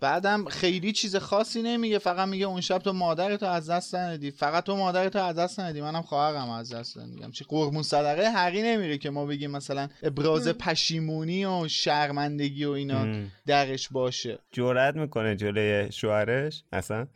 [0.00, 4.64] بعدم خیلی چیز خاصی نمیگه فقط میگه اون شب تو مادرتو از دست ندی فقط
[4.64, 8.98] تو مادرتو از دست ندی منم خواهرم از دست ندیدم چه قربون صدقه حقی نمیره
[8.98, 13.06] که ما بگیم مثلا ابراز پشیمونی و شرمندگی و اینا.
[13.48, 14.38] درش باشه.
[14.52, 17.06] جرأت می‌کنه جلوی شوهرش؟ اصلا؟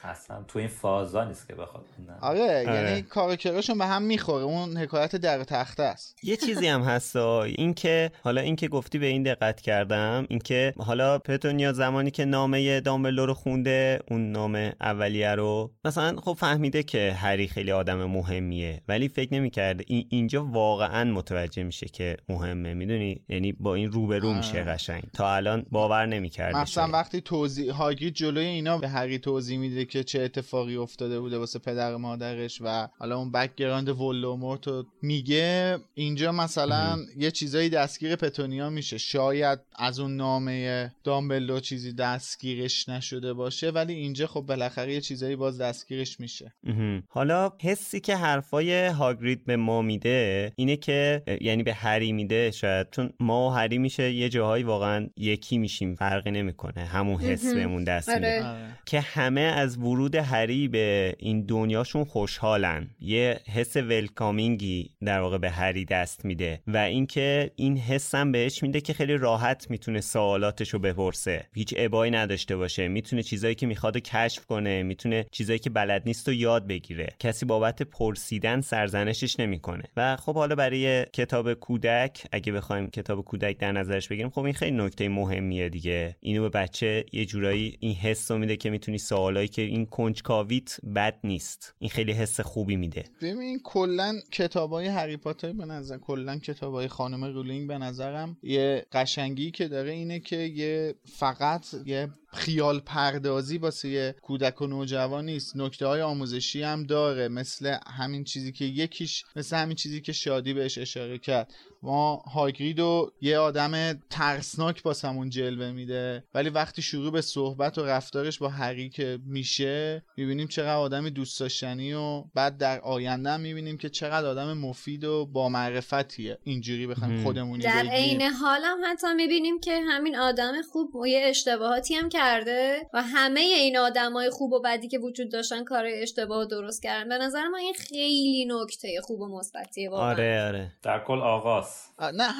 [0.00, 2.14] اصلا تو این فازا نیست که بخواد نه.
[2.20, 4.44] آره یعنی کاراکترشون به هم می‌خوره.
[4.44, 6.24] اون حکایت در و تخته است.
[6.24, 10.38] یه چیزی هم هستا این که حالا این که گفتی به این دقت کردم این
[10.38, 16.32] که حالا پتونیا زمانی که نامه دامبلدور رو خونده اون نامه اولیه رو مثلا خب
[16.32, 22.16] فهمیده که هری خیلی آدم مهمیه ولی فکر نمی‌کرده این اینجا واقعا متوجه میشه که
[22.28, 22.74] مهمه.
[22.74, 25.02] می‌دونی؟ یعنی با این روبرو میشه قشنگ.
[25.12, 30.04] تا الان باور نمی‌کرده مثلا وقتی توضیح هاگرید جلوی اینا به هری توضیح میده که
[30.04, 35.78] چه اتفاقی افتاده بوده واسه پدر مادرش و حالا اون background ولدمورت رو میگه.
[35.94, 38.98] اینجا مثلا یه چیزایی دستگیر پتونیا میشه.
[38.98, 45.36] شاید از اون نامه دامبلدور چیزی دستگیرش نشده باشه ولی اینجا خب بالاخره یه چیزایی
[45.36, 46.54] باز دستگیرش میشه.
[46.64, 47.02] مهم.
[47.08, 52.86] حالا حسی که حرفای هاگرید به ما میده اینه که یعنی به هری میده شاید
[52.90, 56.84] چون ما و هری میشه یه جاهایی واقعا یکی میشیم فرقی نمی‌کنه.
[56.84, 57.54] همون حس مهم.
[57.54, 58.44] بهمون دست میده.
[58.44, 58.58] آره.
[58.86, 62.90] که همه از ورود هری به این دنیاشون خوشحالن.
[63.00, 68.80] یه حس ولکامینگی در واقع به هری دست میده و اینکه این حسم بهش میده
[68.80, 71.46] که خیلی راحت می‌تونه سوالاتشو بپرسه.
[71.54, 72.88] هیچ ابایی نداشته باشه.
[72.88, 74.82] می‌تونه چیزایی که می‌خواد رو کشف کنه.
[74.82, 77.08] می‌تونه چیزایی که بلد نیست رو یاد بگیره.
[77.18, 79.84] کسی بابت پرسیدن سرزنشش نمی‌کنه.
[79.96, 84.54] و خب حالا برای کتاب کودک اگه بخوایم کتاب کودک در نظرش بگیریم خب این
[84.54, 85.08] خیلی نکته
[85.50, 86.16] مهمیه دیگه.
[86.20, 90.76] اینو به بچه یه جورایی این حس رو میده که می‌تونی سوالایی که این کنجکاویت
[90.94, 91.74] بد نیست.
[91.78, 93.04] این خیلی حس خوبی میده.
[93.22, 99.50] ببین کلا کتابای هری پاتر به نظر کلا کتابای خانم رولینگ به نظرم یه قشنگی
[99.50, 105.56] که داره اینه که یه فقط یه خیال پردازی واسه کودک و نوجوان نیست.
[105.56, 107.28] نکته های آموزشی هم داره.
[107.28, 111.54] مثل همین چیزی که یکیش مثل همین چیزی که شادی بهش اشاره کرد.
[111.82, 116.24] ما هاگرید و یه آدم ترسناک باسمون جلوه میده.
[116.34, 121.40] ولی وقتی شروع به صحبت و رفتارش با هری که میشه می‌بینیم چقدر آدم دوست
[121.40, 126.38] داشتنی و بعد در آینده هم می‌بینیم که چقدر آدم مفید و با معرفتیه.
[126.44, 127.22] اینجوری بخوایم.
[127.22, 132.08] خودمونی در عین حال هم حتی می‌بینیم که همین آدم خوب و یه اشتباهاتی هم
[132.20, 136.82] کرده و همه این آدمای خوب و بدی که وجود داشتن کار اشتباه و درست
[136.82, 137.08] کردن.
[137.08, 140.10] به نظر من این خیلی نکته خوب و مثبتیه واقعا.
[140.10, 140.72] آره آره.
[140.82, 141.86] در کل آغاز.
[142.00, 142.30] نه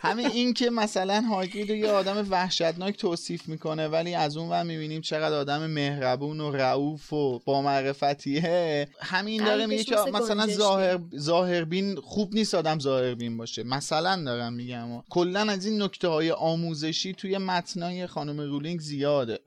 [0.00, 5.00] همین این که مثلا هاگرید یه آدم وحشتناک توصیف می‌کنه ولی از اون ور می‌بینیم
[5.00, 11.96] چقدر آدم مهربون و رعوف و با معرفتیه همین داره میگه که مثلا ظاهر ظاهربین
[11.96, 13.62] خوب نیست آدم ظاهربین باشه.
[13.62, 15.02] مثلا دارم میگم.
[15.10, 19.38] کلا از این نکته های آموزشی توی متنای خانم رولینگ زیاده.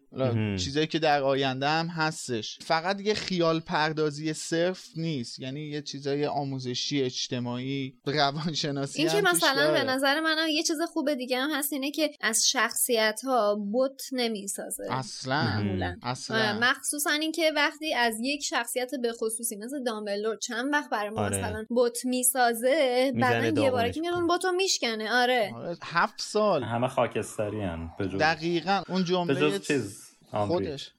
[0.57, 2.59] چیزایی که در آینده هم هستش.
[2.61, 5.39] فقط یه خیال پردازی صرف نیست.
[5.39, 11.13] یعنی یه چیزای آموزشی اجتماعی روانشناسی این که مثلا به نظر من یه چیز خوب
[11.13, 14.87] دیگه هم هست اینه که از شخصیت ها بوت نمی‌سازه.
[14.91, 15.95] اصلا.
[16.03, 16.59] اصلا.
[16.61, 21.37] مخصوصا اینکه وقتی از یک شخصیت به خصوصی مثل دامبلور چند وقت برای ما آره.
[21.37, 25.11] مثلا بوت می‌سازه بعدا یه باره که میاد اون بوتو میشکنه.
[25.11, 25.51] آره.
[25.55, 26.63] آره هفت سال.
[26.63, 30.91] همه خاکستری هن دقیقا اون جمله چیز خودش.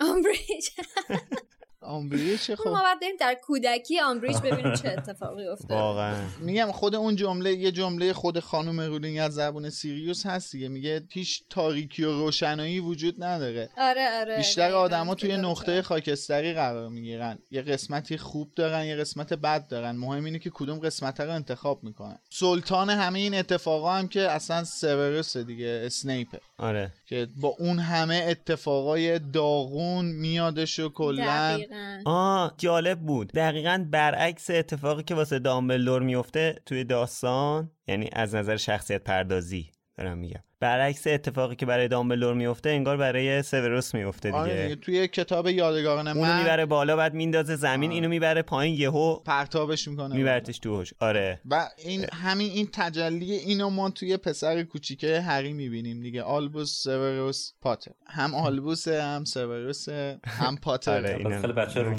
[0.00, 0.68] آمبریج.
[1.84, 6.16] آمبریج خب ما باید بریم در کودکی آمبریج ببینیم چه اتفاقی افتاد واقعا.
[6.40, 10.68] میگم خود اون جمله یه جمله خود خانم رولینگ از زبون سیریوس هست دیگه.
[10.68, 13.70] میگه هیچ تاریکی و روشنایی وجود نداره.
[13.78, 17.38] آره آره بیشتر آدما توی نقطه خاکستری قرار می‌گیرن.
[17.50, 19.96] یه قسمتی خوب دارن یه قسمت بد دارن.
[19.96, 22.18] مهم اینه که کدوم قسمت رو انتخاب می‌کنن.
[22.30, 26.40] سلطان همه این اتفاقا هم که اصلا سیوروس دیگه اسنیپه.
[26.58, 26.92] آره.
[27.06, 31.60] که با اون همه اتفاقای داغون میادش و کلا
[32.04, 33.32] آه جالب بود.
[33.32, 40.18] دقیقا برعکس اتفاقی که واسه دامبلدور میفته توی داستان یعنی از نظر شخصیت پردازی دارم
[40.18, 40.42] میگم.
[40.64, 44.38] برعکس اتفاقی که برای دامبلور میفته انگار برای سوروس میفته دیگه.
[44.38, 47.94] آره توی کتاب یادگاران من اونو می‌بره بالا بعد میندازه زمین آره.
[47.94, 50.16] اینو می‌بره پایین یهو پرتابش می‌کنه.
[50.16, 51.40] میبرتش تو آره.
[51.50, 56.22] و این همین این تجلی اینو ما توی پسر کوچیکه هری می‌بینیم دیگه.
[56.22, 57.92] آلبوس سوروس پاتر.
[58.06, 59.88] هم آلبوس هم سوروس
[60.24, 60.96] هم پاتر.
[60.96, 61.94] آره خیلی بچه رو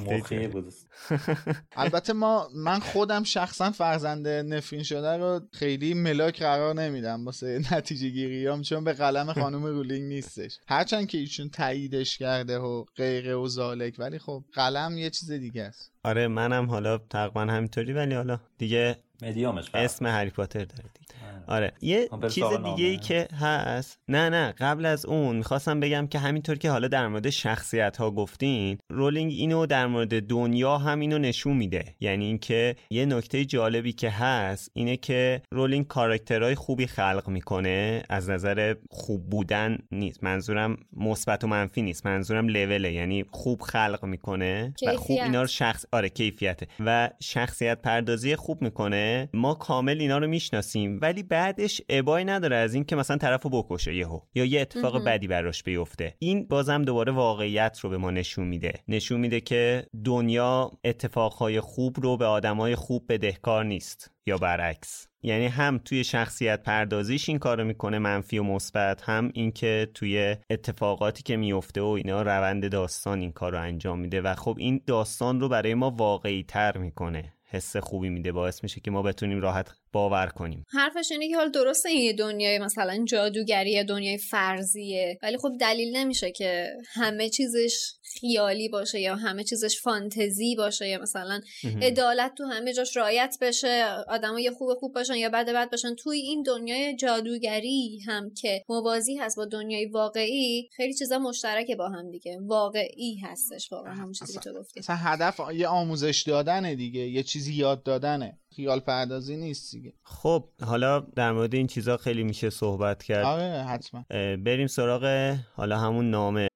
[0.48, 0.74] بود.
[1.76, 8.10] البته ما من خودم شخصا فرزند نفرین شده رو خیلی ملاک قرار نمیدم واسه نتیجه
[8.10, 10.58] گیری چون به قلم خانم رولینگ نیستش.
[10.68, 15.64] هرچند که ایشون تاییدش کرده و غیره و ذالک ولی خب قلم یه چیز دیگه
[15.64, 15.92] است.
[16.04, 21.05] آره منم حالا تقریبا همینطوری ولی حالا دیگه مدیامش اسم هری پاتر داره دیگه.
[21.48, 21.74] آره.
[21.82, 24.00] یه چیز دیگه ای که هست.
[24.08, 24.52] نه نه.
[24.52, 29.32] قبل از اون می‌خواستم بگم که همینطور که حالا در مورد شخصیت ها گفتین رولینگ
[29.32, 31.96] اینو در مورد دنیا هم اینو نشون میده.
[32.00, 38.04] یعنی اینکه یه نکته جالبی که هست اینه که رولینگ کاراکترهای خوبی خلق می‌کنه.
[38.10, 40.24] از نظر خوب بودن نیست.
[40.24, 42.06] منظورم مثبت و منفی نیست.
[42.06, 46.68] منظورم لوله یعنی خوب خلق می‌کنه و خوب اینا رو شخص آره کیفیته.
[46.86, 49.30] و شخصیت پردازی خوب می‌کنه.
[49.34, 51.00] ما کامل اینا رو می‌شناسیم.
[51.02, 55.28] ولی بعدش ابایی نداره از این که مثلا طرفو بکشه یهو یا یه اتفاق بدی
[55.28, 56.16] براش بیفته.
[56.20, 58.74] این بازم دوباره واقعیت رو به ما نشون میده.
[58.88, 65.08] نشون میده که دنیا اتفاقهای خوب رو به آدمای خوب بدهکار نیست یا برعکس.
[65.24, 71.24] یعنی هم توی شخصیت پردازیش این کارو می‌کنه منفی و مثبت هم اینکه توی اتفاقاتی
[71.24, 74.22] که میفته و اینا روند داستان این کار رو انجام میده.
[74.22, 77.32] و خب این داستان رو برای ما واقعی تر می‌کنه.
[77.48, 78.32] حس خوبی میده.
[78.32, 80.66] باعث میشه که ما بتونیم راحت باور کنیم.
[80.70, 85.98] حرفش اینه که حال درسته این یه دنیای مثلا جادوگری دنیای فرضیه ولی خب دلیل
[85.98, 91.42] نمیشه که همه چیزش خیالی باشه یا همه چیزش فانتزی باشه یا مثلا
[91.82, 95.96] عدالت تو همه جاش رایت بشه آدمای خوب خوب باشن یا بد بد باشن.
[95.96, 101.90] توی این دنیای جادوگری هم که موازی هست با دنیای واقعی خیلی چیزا مشترکه با
[101.90, 102.40] هم دیگه.
[102.42, 104.82] واقعی هستش واقعا همون چیزی که تو گفتی.
[104.88, 108.40] هدف یه آموزش دادنه دیگه یه چیزی یاد دادنه.
[108.56, 113.64] خیال پردازی نیست دیگه خب حالا در مورد این چیزا خیلی میشه صحبت کرد آره
[113.64, 114.06] حتما
[114.46, 116.48] بریم سراغ حالا همون نامه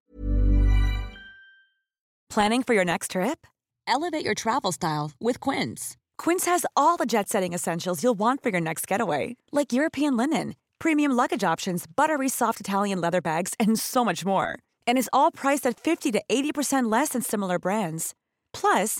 [2.36, 3.40] Planning for your next trip?
[3.88, 5.98] Elevate your travel style with Quince.
[6.24, 10.48] Quince has all the jet-setting essentials you'll want for your next getaway, like European linen,
[10.84, 14.50] premium luggage options, buttery soft Italian leather bags, and so much more.
[14.88, 18.14] And is all priced at 50 to 80% less than similar brands.
[18.54, 19.00] Plus,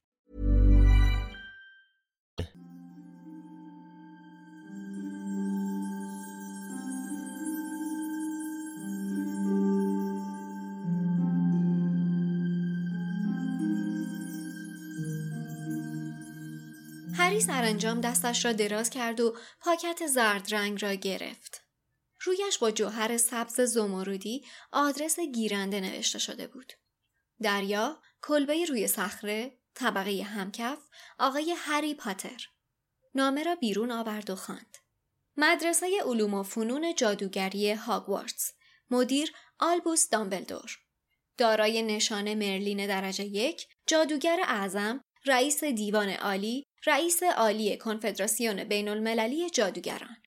[17.41, 21.63] سرانجام دستش را دراز کرد و پاکت زرد رنگ را گرفت.
[22.21, 26.73] رویش با جوهر سبز زمرودی آدرس گیرنده نوشته شده بود.
[27.41, 30.79] دریا، کلبه روی صخره، طبقه همکف،
[31.19, 32.47] آقای هری پاتر.
[33.15, 34.77] نامه را بیرون آورد و خواند.
[35.37, 38.53] مدرسه علوم و فنون جادوگری هاگوارتس
[38.89, 40.77] مدیر آلبوس دامبلدور
[41.37, 49.49] دارای نشان مرلین درجه یک جادوگر اعظم رئیس دیوان عالی رئیس عالی کنفدراسیون بین المللی
[49.49, 50.17] جادوگران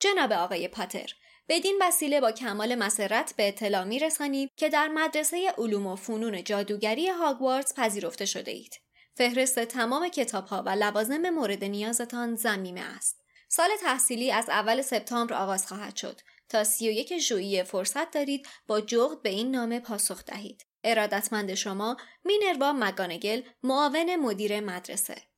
[0.00, 1.14] جناب آقای پاتر
[1.50, 6.44] بدین وسیله با کمال مسرت به اطلاع می رسانیم که در مدرسه علوم و فنون
[6.44, 8.80] جادوگری هاگوارتس پذیرفته شده اید.
[9.14, 13.20] فهرست تمام کتاب ها و لوازم مورد نیازتان زمیمه است.
[13.48, 19.22] سال تحصیلی از اول سپتامبر آغاز خواهد شد تا 31 ژوئیه فرصت دارید با جغد
[19.22, 20.66] به این نامه پاسخ دهید.
[20.84, 25.29] ارادتمند شما مینروا مگانگل معاون مدیر مدرسه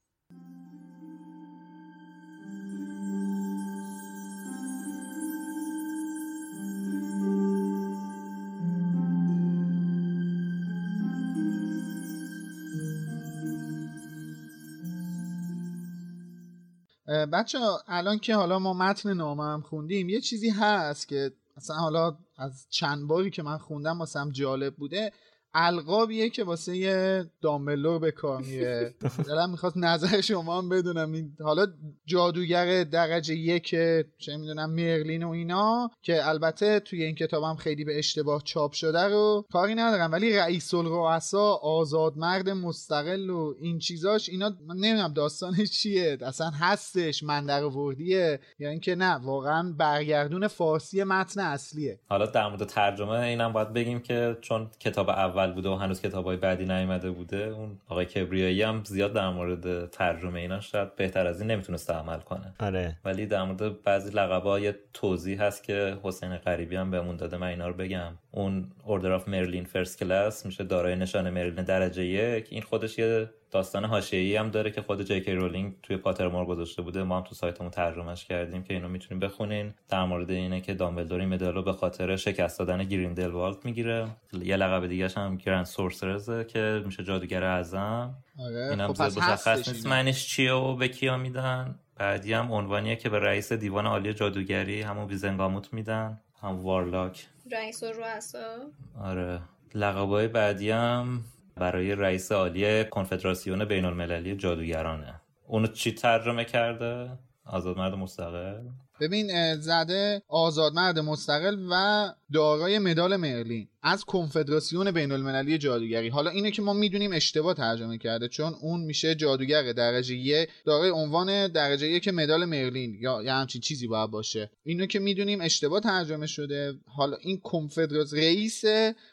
[17.27, 22.17] بچه الان که حالا ما متن نامه هم خوندیم یه چیزی هست که اصلا حالا
[22.37, 25.13] از چند باری که من خوندم واسه جالب بوده
[25.55, 28.95] القابیه که واسه یه دامبلور به کار میره.
[29.29, 31.13] دلم می‌خواست نظر شما هم بدونم.
[31.13, 31.67] این حالا
[32.07, 33.71] جادوگر درجه یک
[34.19, 39.03] چه می‌دونم مرلین و اینا که البته توی این کتابم خیلی به اشتباه چاپ شده
[39.03, 45.13] رو کاری ندارم ولی رئیس الرؤسا آزاد مرد مستقل و این چیزاش اینا من نمی‌دونم
[45.13, 46.19] داستانش چیه.
[46.21, 52.01] اصلا هستش من در وردیه یا اینکه نه واقعا برگردون فارسی متن اصلیه.
[52.09, 56.01] حالا در مورد ترجمه اینم باید بگیم که چون کتاب اول اول بوده و هنوز
[56.01, 60.97] کتاب های بعدی نیومده بوده اون آقای کبریایی هم زیاد در مورد ترجمه اینا شاید
[60.97, 62.55] بهتر از این نمی‌تونست عمل کنه.
[62.61, 62.97] آره.
[63.05, 67.47] ولی در مورد بعضی لقبا یه توضیح هست که حسین غریبی هم بهمون داده من
[67.47, 68.13] اینا رو بگم.
[68.35, 72.47] اون Order of Merlin First Class میشه دارای نشان مرلین درجه یک.
[72.51, 77.03] این خودش یه داستان حاشیه‌ای هم داره که خود جی رولینگ توی پاترمور گذاشته بوده.
[77.03, 79.75] ما هم تو سایتمون ترجمهش کردیم که اینو می‌تونیم بخونین.
[79.89, 84.09] در مورد اینه که دامبلدور مدالو به خاطر شکست دادن گریندلوالد می‌گیره.
[84.43, 88.15] یه لقب دیگه هم گرند سورسرزه که میشه جادوگر اعظم.
[88.39, 88.71] آره.
[88.71, 89.87] اینم خب مشخص نیست.
[89.87, 94.83] معنیش چیه و به کیا میدن؟ بعدی هم عنوانیه که به رئیس دیوان عالی جادوگری
[94.83, 96.21] همون ویزنگاموت میدن.
[96.43, 97.27] هم وارلاک.
[97.53, 98.57] رئیس رؤسا.
[99.01, 99.41] آره.
[99.75, 101.25] لقبای بعدی هم
[101.57, 105.21] برای رئیس عالی کنفدراسیون بین المللی جادوگرانه.
[105.47, 107.11] اونو چی ترجمه کرده؟
[107.47, 108.69] آزاد مرد مستقل.
[109.01, 116.09] ببین زده آزاد مرد مستقل و دارای مدال مرلین از کنفدراسیون بین المللی جادوگری.
[116.09, 120.91] حالا اینه که ما می‌دونیم اشتباه ترجمه کرده چون اون میشه جادوگر درجه یک دارای
[120.91, 124.51] عنوان درجه یک مدال مرلین یا یا همچین چیزی باید باشه.
[124.65, 126.75] اینو که می‌دونیم اشتباه ترجمه شده.
[126.87, 128.65] حالا این کنفدراس رئیس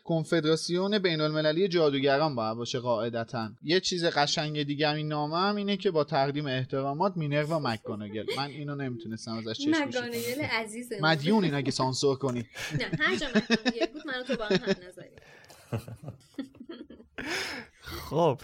[0.04, 3.50] کنفدراسیون بین المللی جادوگران باید باشه قاعدتا.
[3.64, 8.24] یه چیز قشنگ دیگه این نامه هم اینه که با تقدیم احترامات و مکگوناگل.
[8.38, 12.46] من اینو نمی‌تونستم ازش چشم مکگوناگل عزیزه مدیون این اگه سانسور کنی.
[12.80, 13.28] نه هر جا
[13.94, 14.60] بود منو تو با هم
[17.82, 18.42] خب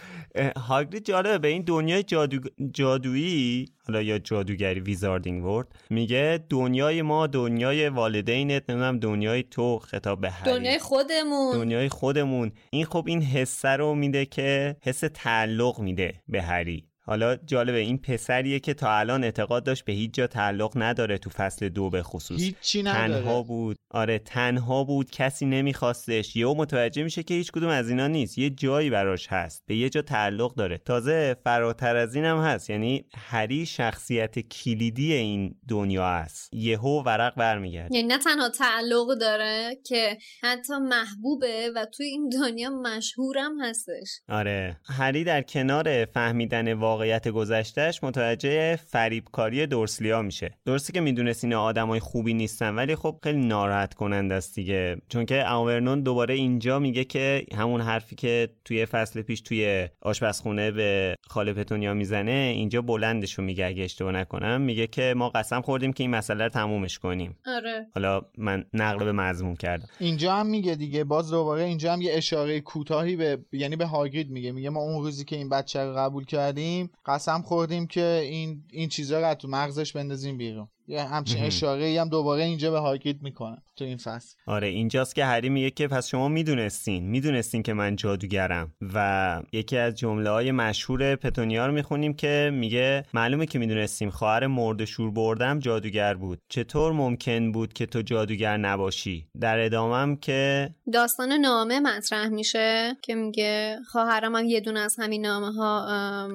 [0.56, 2.38] هاگرید جالبه به این دنیای جادو...
[2.72, 10.20] جادویی حالا یا جادوگری ویزاردینگ ورد میگه دنیای ما دنیای والدینت نمی‌دونم دنیای تو خطاب
[10.20, 11.52] به هری دنیای خودمون.
[11.52, 12.52] دنیای خودمون.
[12.70, 17.98] این خب این حسه رو میده که حس تعلق میده به هری حالا جالبه این
[17.98, 22.02] پسریه که تا الان اعتقاد داشت به هیچ جا تعلق نداره تو فصل دو به
[22.02, 22.40] خصوص.
[22.40, 23.22] هیچی نداره.
[23.22, 23.76] تنها بود.
[23.90, 26.36] آره تنها بود کسی نمیخواستش.
[26.36, 28.38] یهو متوجه میشه که هیچ کدوم از اینا نیست.
[28.38, 29.62] یه جایی براش هست.
[29.66, 30.78] به یه جا تعلق داره.
[30.78, 32.70] تازه فراتر از اینم هست.
[32.70, 36.54] یعنی هری شخصیت کلیدی این دنیا است.
[36.54, 42.70] یهو ورق برمیگرد یعنی نه تنها تعلق داره که حتی محبوبه و توی این دنیا
[42.70, 44.20] مشهورم هستش.
[44.28, 44.76] آره.
[44.84, 50.50] هری در کنار فهمیدن واقعیت گذشتهش متوجه فریبکاری دورسلیا میشه.
[50.66, 54.96] درسته که می‌دونست اینا آدمای خوبی نیستن ولی خب خیلی ناراحت کننده است دیگه.
[55.08, 60.70] چون که آورنون دوباره اینجا میگه که همون حرفی که توی فصل پیش توی آشپزخونه
[60.70, 64.60] به خاله پتونیا می‌زنه اینجا بلندشو میگه اگه اشتباه نکنم.
[64.60, 67.36] میگه که ما قسم خوردیم که این مسئله رو تمومش کنیم.
[67.46, 67.86] آره.
[67.94, 69.88] حالا من نقل به مضمون کردم.
[70.00, 74.30] اینجا هم میگه دیگه باز دوباره اینجا هم یه اشاره کوتاهی به یعنی به هاگرید
[74.30, 74.52] میگه.
[74.52, 78.88] میگه ما اون روزی که این بچه رو قبول کردیم قسم خوردیم که این این
[78.88, 80.68] چیزا رو تو مغزش بندازیم بیرون.
[80.88, 84.36] یه همچین اشاره هم دوباره اینجا به هاگرید می‌کنه تو این فصل.
[84.46, 89.76] آره اینجاست که هری میگه که پس شما می‌دونستین می‌دونستین که من جادوگرم و یکی
[89.76, 95.10] از جمله های مشهور پتونیا رو می‌خونیم که میگه معلومه که می‌دونستیم خواهر مرد شور
[95.10, 96.38] بردم جادوگر بود.
[96.48, 103.14] چطور ممکن بود که تو جادوگر نباشی؟ در ادامم که داستان نامه مطرح میشه که
[103.14, 105.86] میگه خواهرم هم یه دونه از همین نامه ها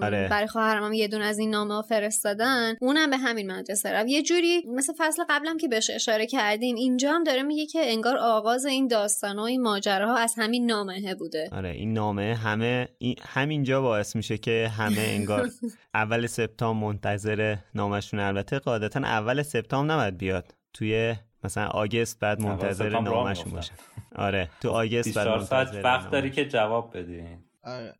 [0.01, 0.27] آره.
[0.27, 2.75] برای خواهرم هم یه دونه از این نامه ها فرستادن.
[2.81, 4.09] اونم به همین مدرسه رفت.
[4.09, 7.79] یه جوری جوری مثل فصل قبلم که بهش اشاره کردیم اینجا هم داره میگه که
[7.83, 11.49] انگار آغاز این داستان و این ماجراها از همین نامه بوده.
[11.51, 12.87] آره این نامه همه
[13.21, 15.49] همینجا باعث میشه که همه انگار
[15.93, 20.55] اول سپتامبر منتظر نامشون البته قاعدتا اول سپتامبر نباید بیاد.
[20.73, 23.73] توی مثلا آگست بعد منتظر نامشون باشن
[24.15, 27.39] آره تو آگست بعد منتظر وقت داری که جواب بدی آره.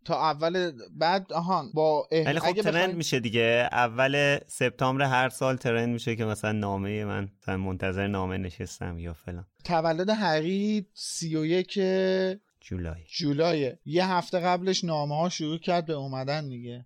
[0.05, 3.70] تا اول بعد آهان با ولی خب ترند میشه دیگه.
[3.72, 9.45] اول سپتامبر هر سال ترند میشه که مثلا نامه من منتظر نامه نشستم یا فلان.
[9.64, 10.09] تولد
[11.36, 11.80] و یک
[12.62, 13.01] جولای.
[13.20, 16.86] جولای یه هفته قبلش نامه ها شروع کرد به اومدن دیگه.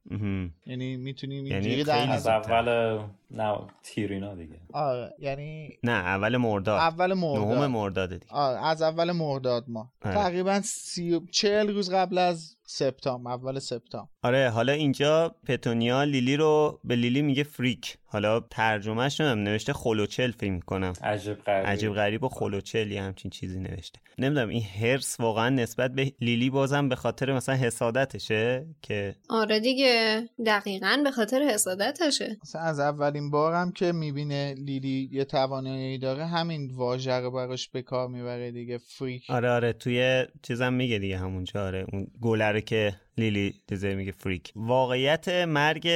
[0.66, 3.00] یعنی می‌تونیم یعنی در از اول
[3.32, 4.60] نه تیرینا دیگه.
[4.74, 5.14] آره.
[5.20, 6.80] یعنی نه اول مرداد.
[6.80, 7.58] اول مرداد.
[7.58, 8.26] نهم مرداد دیگه.
[8.30, 9.92] آره از اول مرداد ما.
[10.02, 10.16] آره.
[10.16, 11.22] تقریبا سی...
[11.32, 14.10] چهل روز قبل از سپتامبر اول سپتامبر.
[14.24, 17.98] آره حالا اینجا پتونیا لیلی رو به لیلی میگه فریک.
[18.06, 21.66] حالا ترجمهش نمی‌دونم نوشته خلوچل فیلم کنم عجب غریب.
[21.68, 24.00] عجب غریب و خلوچل یه همچین چیزی نوشته.
[24.18, 30.24] نمی‌دونم این هرس واقعا نسبت به لیلی بازم به خاطر مثلا حسادتشه که آره دیگه
[30.46, 32.38] دقیقا به خاطر حسادتشه.
[32.44, 37.82] مثلا از اولین بارم که می‌بینه لیلی یه توانایی داره همین واژه رو براش به
[37.82, 39.30] کار می‌بره دیگه freak.
[39.30, 41.66] آره آره توی چیزم میگه دیگه همونجا.
[41.66, 44.52] آره اون گلره که لیلی دیزه میگه freak.
[44.56, 45.88] واقعیت مرگ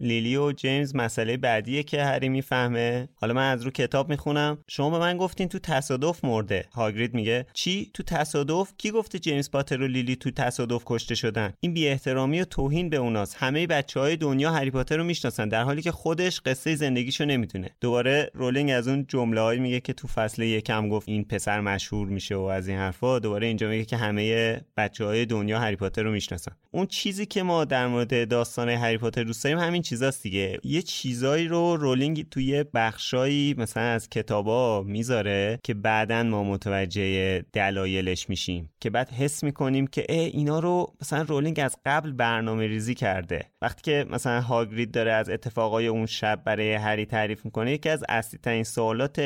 [0.00, 3.08] لیلی و جیمز مسئله بعدیه که هری می‌فهمه.
[3.14, 4.58] حالا من از رو کتاب می‌خونم.
[4.68, 6.64] شما به من گفتین تو تصادف مرده.
[6.72, 11.52] هاگرید میگه چی؟ تو تصادف؟ کی گفته جیمز پاتر و لیلی تو تصادف کشته شدن؟
[11.60, 13.36] این بی احترامی و توهین به اوناست.
[13.38, 17.70] همه بچه های دنیا هری پاتر رو می‌شناسن در حالی که خودش قصه زندگیشو نمی‌دونه.
[17.80, 22.34] دوباره رولینگ از اون جمله میگه که تو فصل یکم گفت این پسر مشهور میشه
[22.34, 23.18] و از این حرفا.
[23.18, 26.52] دوباره اینجا میگه که همه بچه های دنیا هری پاتر رو می‌شناسن.
[26.70, 30.58] اون چیزی که ما در مورد داستان هری پاتر دوست داریم همین چیزاست دیگه.
[30.64, 38.28] یه چیزایی رو رولینگ توی بخشایی مثلا از کتابا می‌ذاره که بعدا ما متوجه دلایلش
[38.28, 38.70] میشیم.
[38.80, 43.44] که بعد حس می‌کنیم که ای اینا رو مثلا رولینگ از قبل برنامه ریزی کرده.
[43.62, 48.04] وقتی که مثلا هاگرید داره از اتفاقای اون شب برای هری تعریف می‌کنه یکی از
[48.08, 49.20] اصلی ترین سوالات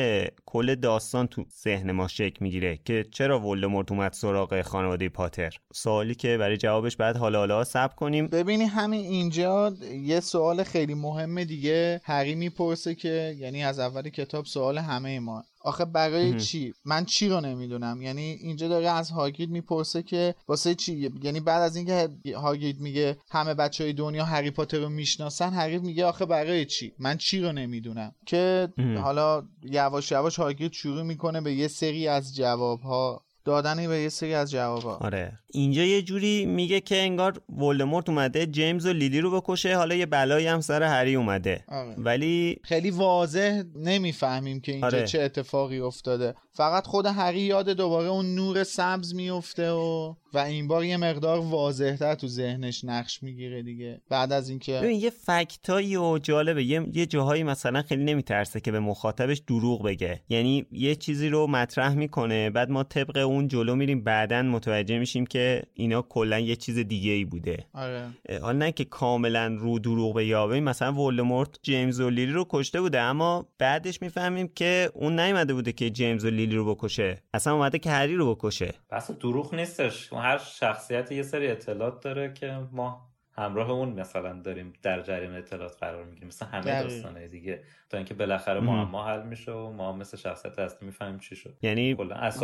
[0.45, 6.15] کل داستان تو ذهن ما شکل می‌گیره که چرا ولدمورت اومد سراغ خانواده پاتر؟ سوالی
[6.15, 8.27] که برای جوابش بعد حالا حالا سب کنیم.
[8.27, 14.45] ببینی همین اینجا یه سوال خیلی مهم دیگه هری می‌پرسه که یعنی از اول کتاب
[14.45, 15.43] سوال همه ما.
[15.65, 18.01] آخه برای چی؟ من چی رو نمی‌دونم.
[18.01, 23.17] یعنی اینجا داره از هاگرید می‌پرسه که واسه چی؟ یعنی بعد از اینکه هاگرید میگه
[23.29, 27.39] همه بچه های دنیا هری پاتر رو می‌شناسن هری میگه آخه برای چی؟ من چی
[27.39, 28.11] رو نمی‌دونم.
[28.25, 28.69] که
[29.01, 34.33] حالا یواش یواش هاگرید شروع می‌کنه به یه سری از جوابها دادنی به یه سری
[34.33, 39.41] از جوابا آره اینجا یه جوری میگه که انگار ولدمورت اومده جیمز و لیلی رو
[39.41, 41.95] بکشه حالا یه بلایی هم سر هری اومده آره.
[41.97, 45.07] ولی خیلی واضح نمی‌فهمیم که اینجا آره.
[45.07, 50.67] چه اتفاقی افتاده فقط خود هری یاد دوباره اون نور سبز میفته و و این
[50.67, 54.01] بار یه مقدار واضحتر تو ذهنش نقش می‌گیره دیگه.
[54.09, 56.63] بعد از اینکه ببین یه فکتایی و جالبه.
[56.63, 60.21] یه, یه جاهایی مثلا خیلی نمیترسه که به مخاطبش دروغ بگه.
[60.29, 65.25] یعنی یه چیزی رو مطرح می‌کنه بعد ما طبق اون جلو میریم بعدا متوجه میشیم
[65.25, 67.65] که اینا کلا یه چیز دیگه ای بوده.
[67.73, 68.09] آره.
[68.41, 70.59] حالا نه که کاملا رو دروغ بگه.
[70.59, 75.71] مثلا ولدمورت جیمز و لیلی رو کشته بوده اما بعدش می‌فهمیم که اون نیومده بوده
[75.71, 77.23] که جیمز لیلی رو بکشه.
[77.33, 78.73] اصلا اومده که هری رو بکشه.
[78.91, 80.13] بس دروغ نیستش.
[80.13, 85.77] هر شخصیت یه سری اطلاعات داره که ما همراه اون مثلا داریم در جریان اطلاعات
[85.79, 86.27] قرار می‌گیریم.
[86.27, 87.63] مثل همه داستانه دیگه.
[87.89, 91.53] تا اینکه بالاخره معما حل میشه و ما مثل شخصیت اصلی می‌فهمیم چی شد.
[91.61, 91.97] یعنی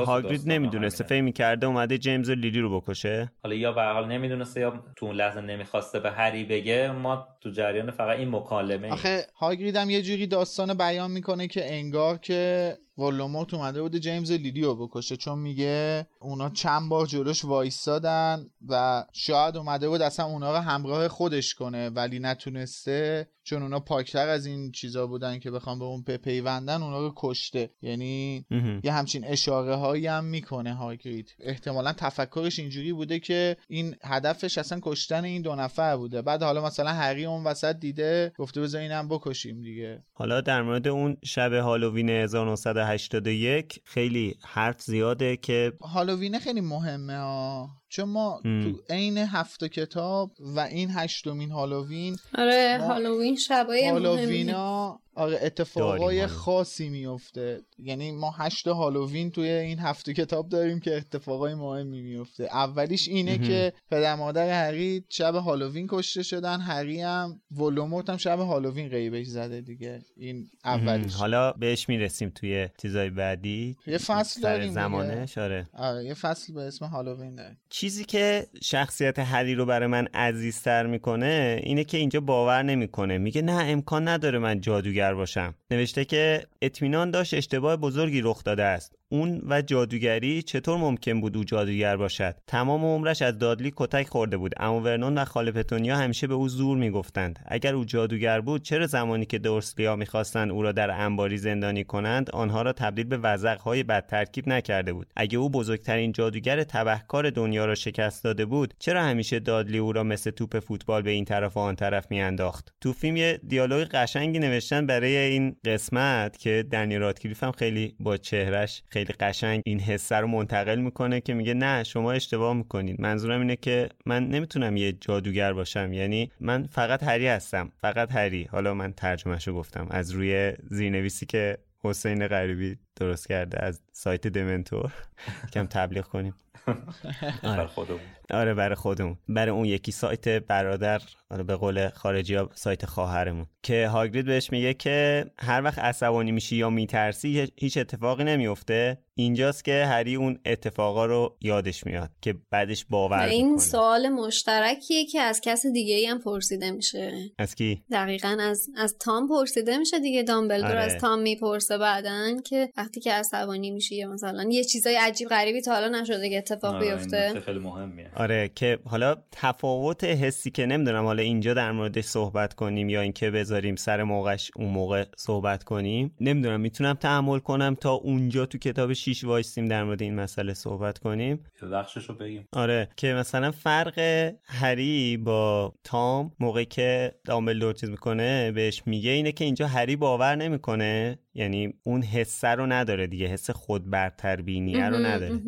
[0.05, 3.31] هاگرید نمی‌دونسته فکر می‌کرده اومده جیمز و لیلی رو بکشه.
[3.43, 7.49] حالا یا به حال نمی‌دونسته یا تو اون لحظه نمی‌خواسته به هری بگه ما تو
[7.49, 12.73] جریان فقط این مکالمه آخه هاگرید هم یه جوری داستان بیان می‌کنه که انگار که
[12.99, 19.05] ولوموت اومده بوده جیمز لیلی رو بکشه چون میگه اونا چند بار جلوش وایستادن و
[19.13, 24.45] شاید اومده بود اصلا اونا رو همراه خودش کنه ولی نتونسته چون اونا پاکتر از
[24.45, 27.69] این چیزا بودن که بخوام به اون پیوندن اونا رو کشته.
[27.81, 28.45] یعنی
[28.83, 31.35] یه همچین اشاره هایی هم می‌کنه هاگرید.
[31.39, 36.21] احتمالا تفکرش اینجوری بوده که این هدفش اصلا کشتن این دو نفر بوده.
[36.21, 40.03] بعد حالا مثلا هری اون وسط دیده گفته بذار اینم بکشیم دیگه.
[40.13, 47.78] حالا در مورد اون شب هالووین 1981 خیلی حرف زیاده که هالووین خیلی مهمه ها
[47.89, 55.39] چون ما تو عین هفت کتاب و این هشتمین هالووین آره هالووین شبای هالووینا آره
[55.41, 62.01] اتفاقای خاصی میفته یعنی ما هشت هالووین توی این هفته کتاب داریم که اتفاقای مهمی
[62.01, 66.59] میفته اولیش اینه که پدر مادر هری شب هالووین کشته شدن.
[66.59, 70.01] هری هم ولوموت هم شب هالووین غیبش زده دیگه.
[70.17, 71.13] این اولیش.
[71.13, 73.77] حالا بهش می‌رسیم توی تیزای بعدی.
[73.87, 75.67] یه فصل داریم زمانه آره.
[75.73, 77.57] آره یه فصل به اسم هالووین داریم.
[77.69, 83.17] چیزی که شخصیت هری رو برای من عزیزتر می‌کنه اینه که اینجا باور نمی‌کنه.
[83.17, 85.55] میگه نه امکان نداره من جادوگر باشم.
[85.71, 88.98] نوشته که اطمینان داشت اشتباه بزرگی رخ داده است.
[89.11, 94.37] اون و جادوگری چطور ممکن بود او جادوگر باشد؟ تمام عمرش از دادلی کتک خورده
[94.37, 97.39] بود اما ورنون و خاله پتونیا همیشه به او زور می‌گفتند.
[97.47, 102.29] اگر او جادوگر بود چرا زمانی که دورسلیا می‌خواستند او را در انباری زندانی کنند
[102.29, 107.65] آنها را تبدیل به وزقهای بد ترکیب نکرده بود؟ اگه او بزرگترین جادوگر تبهکار دنیا
[107.65, 111.57] را شکست داده بود چرا همیشه دادلی او را مثل توپ فوتبال به این طرف
[111.57, 116.97] و آن طرف میانداخت؟ تو فیلم یه دیالوگ قشنگی نوشتن برای این قسمت که دنی
[116.97, 121.83] رادکلیف هم خیلی با چهرش خیلی قشنگ این حسه رو منتقل می‌کنه که میگه نه
[121.83, 123.01] شما اشتباه می‌کنید.
[123.01, 125.93] منظورم اینه که من نمی‌تونم یه جادوگر باشم.
[125.93, 127.71] یعنی من فقط هری هستم.
[127.81, 128.43] فقط هری.
[128.43, 129.87] حالا من ترجمهشو گفتم.
[129.89, 134.93] از روی زیرنویسی که حسین غریبی درست کرده از سایت دمنتور.
[135.53, 136.33] کم تبلیغ کنیم.
[137.43, 137.67] آره.
[137.67, 137.99] خودمون.
[138.31, 139.17] آره برای خودمون.
[139.27, 143.45] برای اون یکی سایت برادر آره به قول خارجی ها سایت خواهرمون.
[143.63, 148.97] که هاگرید بهش میگه که هر وقت عصبانی میشی یا میترسی هیچ اتفاقی نمیفته.
[149.15, 155.21] اینجاست که هری اون اتفاقا رو یادش میاد که بعدش باور این سوال مشترکیه که
[155.21, 157.31] از کس دیگه ای هم پرسیده میشه.
[157.37, 160.23] از کی؟ دقیقا از از تام پرسیده میشه دیگه.
[160.23, 160.79] دامبلدور آره.
[160.79, 165.61] از تام می‌پرسه بعدن که وقتی که عصبانی میشی یا مثلا یه چیزای عجیب غریبی
[165.61, 167.41] تا حالا نشده که اتفاق آره بیفته.
[167.45, 168.11] خیلی مهمیه.
[168.15, 173.31] آره که حالا تفاوت حسی که نمی‌دونم حالا اینجا در موردش صحبت کنیم یا اینکه
[173.31, 176.15] بذاریم سر موقعش اون موقع صحبت کنیم.
[176.21, 180.97] نمی‌دونم می‌تونم تحمل کنم تا اونجا تو کتاب شیش وایستیم در مورد این مسئله صحبت
[180.97, 182.47] کنیم؟ بخشش رو بگیم.
[182.53, 183.99] آره که مثلا فرق
[184.43, 190.35] هری با تام موقعی که دامبلدور چیز می‌کنه بهش میگه اینه که اینجا هری باور
[190.35, 191.19] نمی‌کنه.
[191.33, 195.39] یعنی اون حسه رو نداره دیگه حس خود برتر بینیه رو نداره.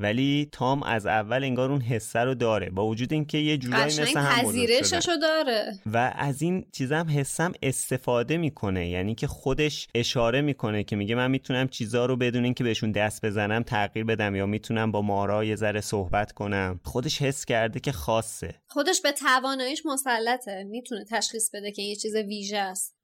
[0.00, 4.20] ولی تام از اول انگار اون حسه رو داره با وجود اینکه یه جورایی مثل
[4.20, 5.72] هم رو داره.
[5.86, 11.30] و از این چیزم حسم استفاده می‌کنه یعنی که خودش اشاره می‌کنه که میگه من
[11.30, 15.56] می‌تونم چیزا رو بدون اینکه بهشون دست بزنم تغییر بدم یا می‌تونم با مارا یه
[15.56, 16.80] ذره صحبت کنم.
[16.84, 18.54] خودش حس کرده که خاصه.
[18.68, 22.94] خودش به تواناییش مسلطه می‌تونه تشخیص بده که یه چیز ویژه است.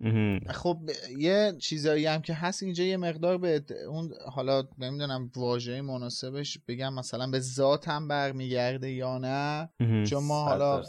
[0.51, 0.79] خب
[1.19, 6.95] یه چیزایی هم که هست اینجا یه مقدار به اون حالا نمی‌دونم واژه مناسبش بگم
[6.95, 9.69] مثلا به ذات هم برمیگرده یا نه.
[10.05, 10.83] چون ما حالا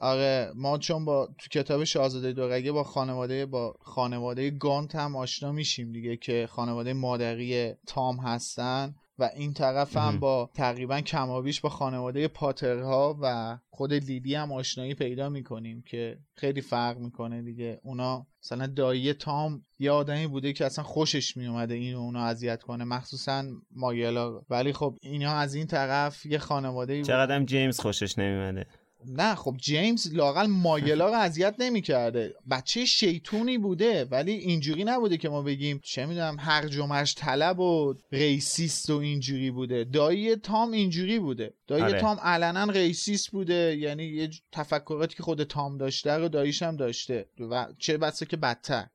[0.00, 5.52] آره ما چون با تو کتاب شاهزاده دورگه با خانواده با خانواده گانت هم آشنا
[5.52, 8.94] میشیم دیگه که خانواده مادری تام هستن.
[9.22, 14.94] و این طرف هم با تقریبا کمابیش با خانواده پاترها و خود لیلی هم آشنایی
[14.94, 17.80] پیدا می‌کنیم که خیلی فرق می‌کنه دیگه.
[17.82, 22.84] اونا مثلا دایی تام یه آدمی بوده که اصلا خوشش میومده این اونو اذیت کنه
[22.84, 28.66] مخصوصا مایلا ولی خب اینا از این طرف یه خانواده چقدر جیمز خوشش نمیومده
[29.06, 32.34] نه خب جیمز لاقل ماگلا رو اذیت نمی‌کرده.
[32.50, 37.60] بچه شیطونی بوده ولی اینجوری نبوده که ما بگیم چه می‌دونم هرج و مرج طلب
[37.60, 39.84] و racist و اینجوری بوده.
[39.84, 41.54] دایی تام اینجوری بوده.
[41.66, 42.00] دایی آره.
[42.00, 43.76] تام علنا racist بوده.
[43.76, 47.26] یعنی یه تفکراتی که خود تام داشته رو داییش هم داشته.
[47.50, 48.86] و چه بسا که بدتر.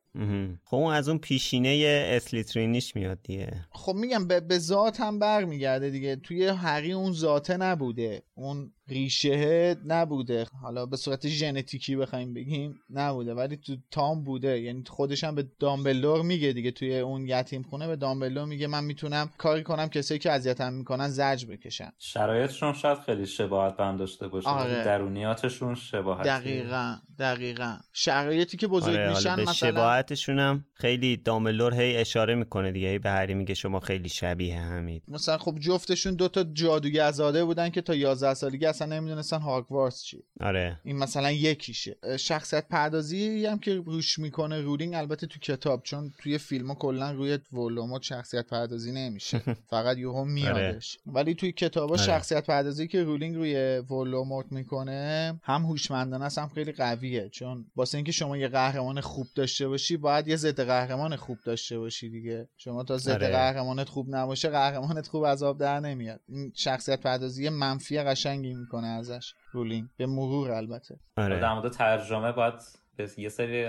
[0.65, 3.65] خب اون از اون پیشینه اسلیترینیش میاد دیگه.
[3.71, 6.15] خب میگم به ذات هم برمیگرده دیگه.
[6.15, 8.23] توی هری اون ذاته نبوده.
[8.35, 10.45] اون ریشه نبوده.
[10.61, 13.33] حالا به صورت ژنتیکی بخوایم بگیم نبوده.
[13.33, 14.59] ولی تو تام بوده.
[14.61, 16.71] یعنی خودش هم به دامبلور میگه دیگه.
[16.71, 21.07] توی اون یتیم خونه به دامبلور میگه من می‌تونم کاری کنم کسایی که اذیتم می‌کنن
[21.07, 21.91] زج بکشن.
[21.97, 24.49] شرایطشون شاید خیلی شباهت به هم داشته باشه.
[24.49, 24.83] آره.
[24.83, 26.95] درونیاتشون شباهت دقیقا.
[27.19, 27.77] دقیقا.
[27.93, 32.87] شرایطی که بزرگ آره، میشن مثلا شباهتشون هم خیلی دامبلور هی اشاره می‌کنه دیگه.
[32.87, 37.69] هی به هری میگه شما خیلی شبیه همید مثلا خب جفتشون دو تا جادوگرزاده بودن
[37.69, 40.79] که تا 11 سالگی اصلا نمی‌دونستن هاگوارتس چی آره.
[40.83, 41.97] این مثلا یکیشه.
[42.19, 47.39] شخصیت پردازی هم که روش می‌کنه رولینگ البته تو کتاب چون توی فیلم کلا روی
[47.53, 49.39] ولدمورت شخصیت پردازی نمیشه.
[49.71, 50.97] فقط یهو میادش.
[51.05, 51.15] آره.
[51.15, 52.03] ولی توی کتابا آره.
[52.03, 57.29] شخصیت پردازی که رولینگ روی ولدمورت می‌کنه هم هوشمندانه است هم خیلی قویه.
[57.29, 61.79] چون واسه اینکه شما یه قهرمان خوب داشته باشی باید یه ضد قهرمان خوب داشته
[61.79, 62.47] باشی دیگه.
[62.57, 63.27] شما تا ضد آره.
[63.27, 66.19] قهرمانت خوب نباشه قهرمانت خوب از آب در نمیاد.
[66.27, 70.99] این شخصیت پردازی منفی قشنگی می‌کنه ازش رولینگ به مرور البته.
[71.17, 71.39] آره.
[71.39, 72.53] در مورد ترجمه باید
[72.95, 73.65] به یه سری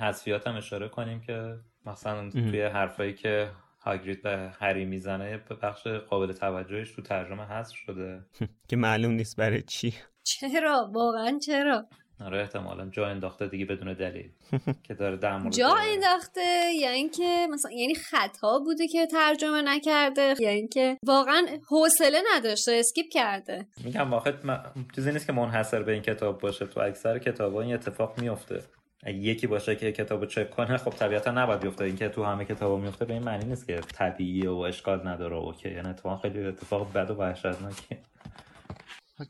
[0.00, 3.50] حذفیات هم اشاره کنیم که مثلا توی حرفایی که
[3.80, 8.24] هاگرید به هری می‌زنه به بخش قابل توجهش تو ترجمه حذف شده.
[8.68, 9.94] که معلوم نیست برای چی.
[10.24, 11.86] چرا؟ واقعا چرا؟
[12.26, 12.88] آره احتمالا.
[12.90, 14.30] جا انداخته دیگه بدون دلیل.
[14.86, 20.34] که داره در مورد جا انداخته یا اینکه مثلا یعنی خطا بوده که ترجمه نکرده
[20.40, 23.66] یا اینکه واقعا حوصله نداشته اسکیپ کرده.
[23.84, 24.60] میگم واقعا
[24.94, 26.66] چیزی نیست که منحصر به این کتاب باشه.
[26.66, 28.62] تو اکثر کتابا این اتفاق میفته.
[29.06, 31.84] یکی باشه که کتابو چک کنه خب طبیعتا نباید بیفته.
[31.84, 35.36] اینکه تو همه کتابا میفته به این معنی نیست که طبیعیه و اشکال نداره.
[35.36, 37.98] اوکی یعنی اتفاق خیلی اتفاق بد و وحشتناکه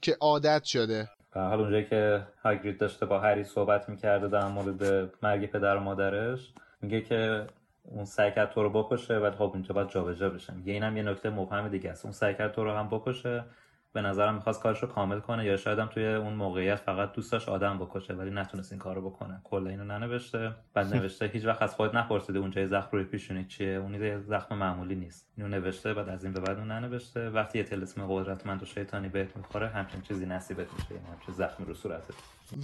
[0.01, 1.09] که عادت شده.
[1.33, 5.80] در حال اونجایی که هاگرید داشته با هری صحبت می‌کرده در مورد مرگ پدر و
[5.80, 6.53] مادرش
[6.83, 7.47] میگه که
[7.85, 10.55] اون سعی تو رو بکشه و خب اینجا باید جابجا بشه.
[10.55, 12.05] میگه اینم یه نکته مبهم دیگه است.
[12.05, 13.45] اون سعی تو رو هم بکشه
[13.93, 17.32] به نظرم می‌خواست کارش رو کامل کنه یا شاید هم توی اون موقعیت فقط دوست
[17.32, 19.40] داشت آدم بکشه ولی نتونست این کار رو بکنه.
[19.45, 20.55] کلا اینو ننوشته.
[20.74, 24.57] بعد نوشته هیچ وقت از خود نپرسیده اونجا زخم روی پیشونی چیه؟ اون یه زخم
[24.57, 25.28] معمولی نیست.
[25.36, 27.30] اینو نوشته بعد از این به بعد اون ننوشته.
[27.30, 31.01] وقتی یه تلسم قدرتمند و شیطانی بهت می‌خوره همچین چیزی نصیبت میشه.
[31.12, 32.14] همچین زخمی رو صورتت.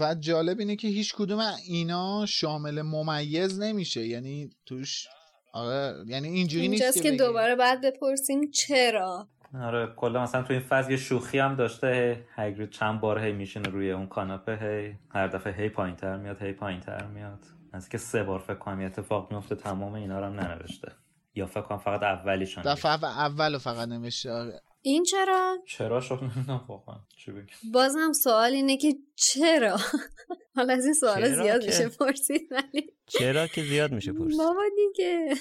[0.01, 4.07] و جالب اینه که هیچ کدوم اینا شامل ممیز نمیشه.
[4.07, 5.09] یعنی توش
[5.53, 9.29] آره یعنی اینجوری نیست که دوباره بعد بپرسیم چرا.
[9.55, 13.69] آره کلا مثلا تو این فاز یه شوخی هم داشته هگرید چند بار هی میشینه
[13.69, 17.45] روی اون کاناپه هی هر دفعه هی پایینتر میاد هی پایینتر میاد.
[17.73, 20.93] از که سه بار فکر کنم اتفاق میفته تمام اینا رو هم ننوشته.
[21.35, 24.61] یا فکر کنم فقط اولیشون دفعه اول فقط نوشته آره.
[24.83, 26.97] این چرا؟ چرا؟ شد نمی‌دونم واقعا.
[27.17, 27.33] چی
[27.73, 29.77] بازم سوال اینه که چرا؟
[30.57, 35.35] حالا از این سوال زیاد میشه پرسید ولی چرا که زیاد میشه پرسید؟ بابا دیگه.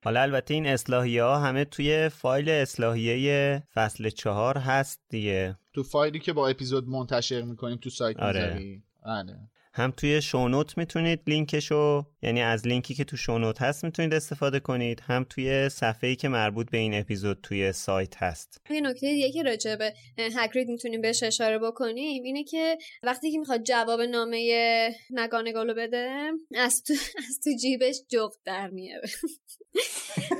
[0.04, 5.56] حالا البته این اصلاحیه ها همه توی فایل اصلاحیه فصل چهار هست دیگه.
[5.72, 8.82] تو فایلی که با اپیزود منتشر می‌کنیم تو سایت آره.
[9.02, 9.50] آره.
[9.72, 15.00] هم توی شونوت می‌تونید لینکشو یعنی از لینکی که تو شونوت هست می‌تونید استفاده کنید.
[15.00, 18.60] هم توی صفحه ای که مربوط به این اپیزود توی سایت هست.
[18.70, 23.38] یه نکته دیگه که راجع به هکرید می‌تونیم بهش اشاره بکنیم اینه که وقتی که
[23.38, 26.92] می‌خواد جواب نامه نگانگالو بده از تو,
[27.28, 29.08] از تو جیبش جغد در میاره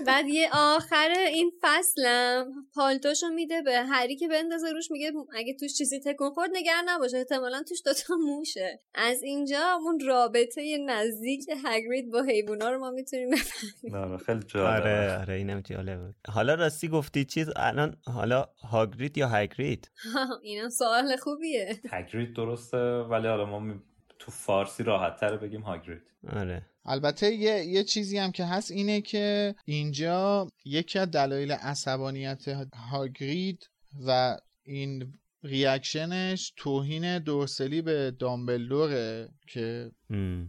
[0.06, 5.74] بعد یه آخر این فصلم پالتوشو میده به هری که بندازه روش میگه اگه توش
[5.74, 8.80] چیزی تکون خورد نگران نباشه احتمالا توش دوتا موشه.
[8.94, 13.94] از اینجا اون رابطه نزدیک هگرید با حیوونا رو ما می‌تونیم بفهمیم.
[13.94, 16.14] آره خیلی جالبه آره آره اینم جالبه.
[16.28, 19.90] حالا راستی گفتی چیز الان حالا هاگرید یا هگرید؟
[20.42, 21.80] اینم سوال خوبیه.
[21.90, 23.74] هگرید درسته ولی حالا ما
[24.20, 26.02] تو فارسی راحت تر بگیم هاگرید.
[26.32, 26.66] آره.
[26.84, 32.48] البته یه،, یه چیزی هم که هست اینه که اینجا یکی از دلایل عصبانیت
[32.90, 33.70] هاگرید
[34.06, 35.12] و این
[35.42, 39.90] ریاکشنش توهین دورسلی به دامبلدوره که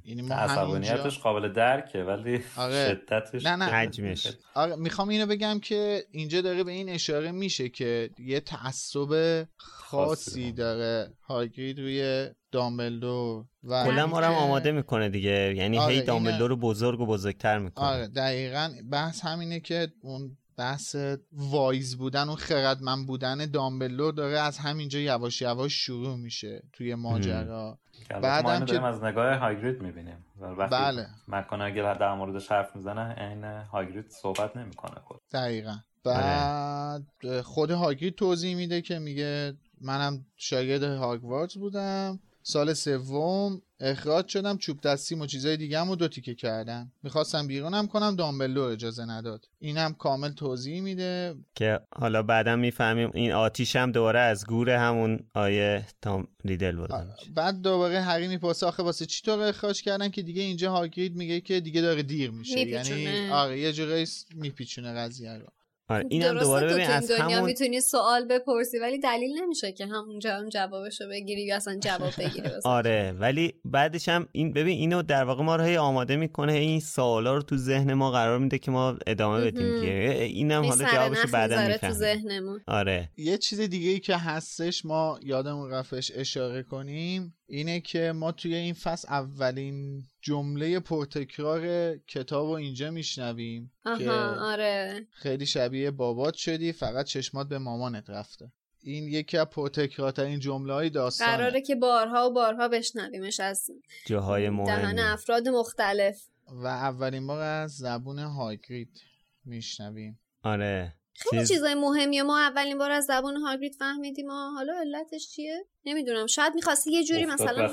[0.06, 2.88] یعنی ما عصبانیتش قابل درکه ولی آره.
[2.88, 3.66] شدتش نه نه.
[3.66, 4.28] حجمش.
[4.54, 10.52] آره می‌خوام اینو بگم که اینجا داره به این اشاره میشه که یه تعصب خاصی.
[10.52, 15.56] داره هاگرید روی دامبلدور و کلا ما رو آماده می‌کنه دیگه.
[15.56, 17.86] یعنی آره هی دامبلدور رو بزرگ و بزرگتر می‌کنه.
[17.86, 20.96] آره دقیقا بحث همینه که اون بحث
[21.32, 27.78] وایز بودن و خردمند بودن دامبلور داره از همینجا یواش یواش شروع میشه توی ماجرا.
[28.22, 30.26] بعدم که از نگاه هاگرید می‌بینیم.
[30.72, 31.08] بله.
[31.28, 35.22] مکان اگر در موردش حرف می‌زنه عین هاگرید صحبت نمی‌کنه خود.
[35.32, 35.76] دقیقا.
[36.04, 42.20] بعد خود هاگرید توضیح میده که میگه منم شاگرد هاگوارتس بودم.
[42.44, 46.92] سال سوم اخراج شدم چوب دستیم و چیزای دیگه و دو تیکه کردن.
[47.04, 49.46] می‌خواستم بیرونم کنم دامبلو اجازه نداد.
[49.60, 51.36] اینم کامل توضیح میده.
[51.56, 56.90] که حالا بعدا می‌فهمیم این آتیش هم دوباره از گور همون آیه تام ریدل بود.
[57.36, 61.42] بعد دوباره هری می‌پرسه آخه واسه چی تو اخراج کردن؟ که دیگه اینجا هاگرید میگه
[61.42, 62.60] که دیگه داره دیر میشه.
[62.60, 65.46] یعنی آره یه جورایی میپیچونه قضیه رو.
[65.90, 70.50] آره اینم دوباره ببین از دنیا می‌تونی سوال بپرسی ولی دلیل نمیشه که همونجا هم
[70.50, 75.44] جوابشو بگیری یا اصلا جواب بگیری آره ولی بعدش هم این ببین اینو در واقع
[75.44, 78.98] ما رو هی آماده می‌کنه این سوالا رو تو ذهن ما قرار میده که ما
[79.08, 79.92] ادامه بدیم دیگه.
[80.22, 82.64] اینم حالا جوابشو بعدا می‌فهمیم.
[82.68, 83.10] آره.
[83.18, 87.36] یه چیز دیگه ای که هستش ما یادمون رفتش اشاره کنیم.
[87.54, 95.08] اینه که ما توی این فصل اولین جمله پرتکرار کتاب رو اینجا میشنویم که آره.
[95.12, 98.52] خیلی شبیه بابات شدی فقط چشمات به مامانت رفته.
[98.84, 101.38] این یکی از پرتکرارترین جمله های داستانه.
[101.38, 103.70] قراره که بارها و بارها بشنویمش از
[104.06, 106.28] جاهای مهم دهن افراد مختلف.
[106.48, 109.02] و اولین بار از زبون هایگرید
[109.46, 110.20] میشنویم.
[110.44, 110.94] آره.
[111.14, 111.52] خیلی چیز...
[111.52, 114.28] چیزای مهمی ما اولین بار از زبان هاگرید فهمیدیم.
[114.28, 117.68] ما حالا علتش چیه؟ نمی‌دونم شاید می‌خواستی یه جوری مثلا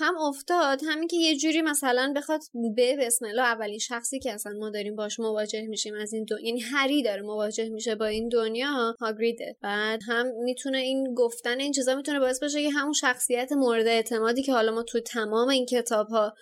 [0.00, 2.40] هم افتاد همین که یه جوری مثلا بخواد
[2.76, 6.46] به بسم الله اولین شخصی که اصلا ما داریم باش مواجه میشیم از این دنیا
[6.46, 9.56] یعنی هری داره مواجه میشه با این دنیا هاگریده.
[9.62, 14.42] بعد هم می‌تونه این گفتن این چیزا می‌تونه باعث بشه که همون شخصیت مورد اعتمادی
[14.42, 16.34] که حالا ما تو تمام این کتاب ها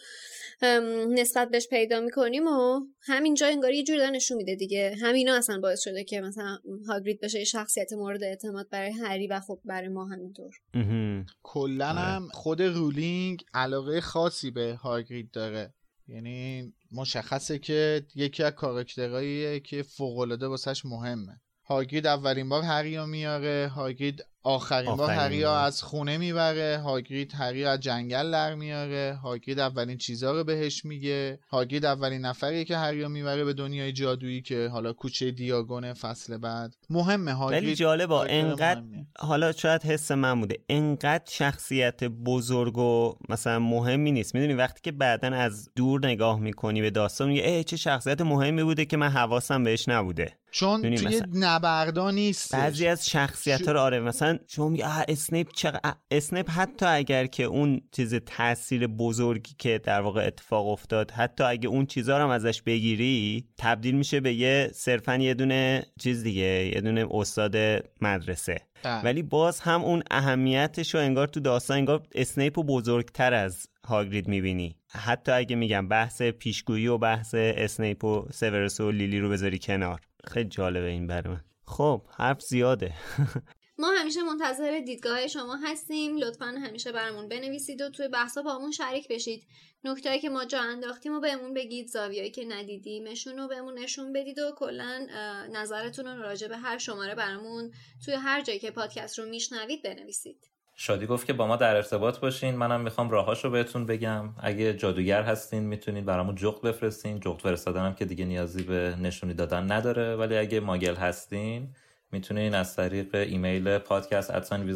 [1.09, 4.97] نسبت بهش پیدا می‌کنیم و همینجا انگار یه جوری نشون میده دیگه.
[5.03, 6.59] همینا اصلا باعث شده که مثلا
[6.89, 12.33] هاگرید بشه شخصیت مورد اعتماد برای هری و خب برای ما همینطور کلا هم آره.
[12.33, 15.75] خود رولینگ علاقه خاصی به هاگرید داره.
[16.09, 21.41] یعنی مشخصه که یکی از کاراکترهاییه که فوقالعاده واسش مهمه.
[21.65, 23.69] هاگرید اولین بار هری میاره.
[23.75, 26.79] هاگرید آخرین بار هری از خونه می‌بره.
[26.79, 29.19] هاگرید هری از جنگل در میاره.
[29.23, 31.39] هاگرید اولین چیزها رو بهش میگه.
[31.49, 36.75] هاگرید اولین نفریه که هری می‌بره به دنیای جادویی که حالا کوچه دیاگون فصل بعد.
[36.91, 37.65] مهمه هاگرید.
[37.65, 38.83] ولی جالبه انقدر
[39.19, 40.59] حالا شاید حس من بوده.
[40.69, 44.35] انقدر شخصیت بزرگ و مثلا مهمی نیست.
[44.35, 48.85] می‌دونی وقتی که بعدا از دور نگاه می‌کنی به داستان میگه چه شخصیت مهمی بوده
[48.85, 50.33] که من حواسم بهش نبوده.
[50.51, 55.95] چون توی نبردا نیست بعضی از شخصیت ها رو آره مثلا شما میگه اسنیپ چقدر
[56.11, 61.69] اسنیپ حتی اگر که اون چیز تاثیر بزرگی که در واقع اتفاق افتاد حتی اگه
[61.69, 66.71] اون چیزا رو هم ازش بگیری تبدیل میشه به یه صرفا یه دونه چیز دیگه
[66.75, 67.57] یه دونه استاد
[68.01, 68.61] مدرسه.
[69.05, 74.29] ولی باز هم اون اهمیتش رو انگار تو داستان انگار اسنیپ رو بزرگتر از هاگرید
[74.29, 74.77] می‌بینی.
[74.91, 80.01] حتی اگه میگم بحث پیشگویی و بحث اسنیپ و سیورس و لیلی رو بذاری کنار.
[80.25, 81.41] خیلی جالبه این برای من.
[81.67, 82.93] خب حرف زیاده.
[83.79, 86.17] ما همیشه منتظر دیدگاه شما هستیم.
[86.17, 89.47] لطفا همیشه برامون بنویسید و توی بحثا باهامون شریک بشید.
[89.85, 91.89] نکته‌هایی که ما جا انداختیم و بهمون بگید.
[91.89, 95.07] زاویه‌هایی که ندیدیمشون رو بهمون نشون بدید و کلا
[95.53, 97.73] نظرتون رو راجع به هر شماره برامون
[98.05, 100.51] توی هر جایی که پادکست رو میشنوید بنویسید.
[100.79, 102.55] شادی گفت که با ما در ارتباط باشین.
[102.55, 104.35] منم می‌خوام راهاش رو بهتون بگم.
[104.43, 107.21] اگه جادوگر هستین می‌تونید برامون جغد بفرستین.
[107.21, 110.17] جغد فرستادنم که دیگه نیازی به نشونی دادن نداره.
[110.17, 111.69] ولی اگه ماگل هستین
[112.13, 114.67] می‌تونین از طریق ایمیل پادکست ات سان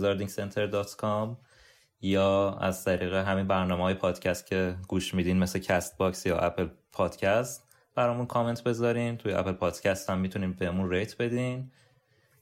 [2.01, 6.69] یا از طریق همین برنامه های پادکست که گوش میدین مثل کست باکس یا اپل
[6.93, 9.17] پادکست برامون کامنت بذارین.
[9.17, 11.73] توی اپل پادکست هم می‌تونین بهمون rate بدین.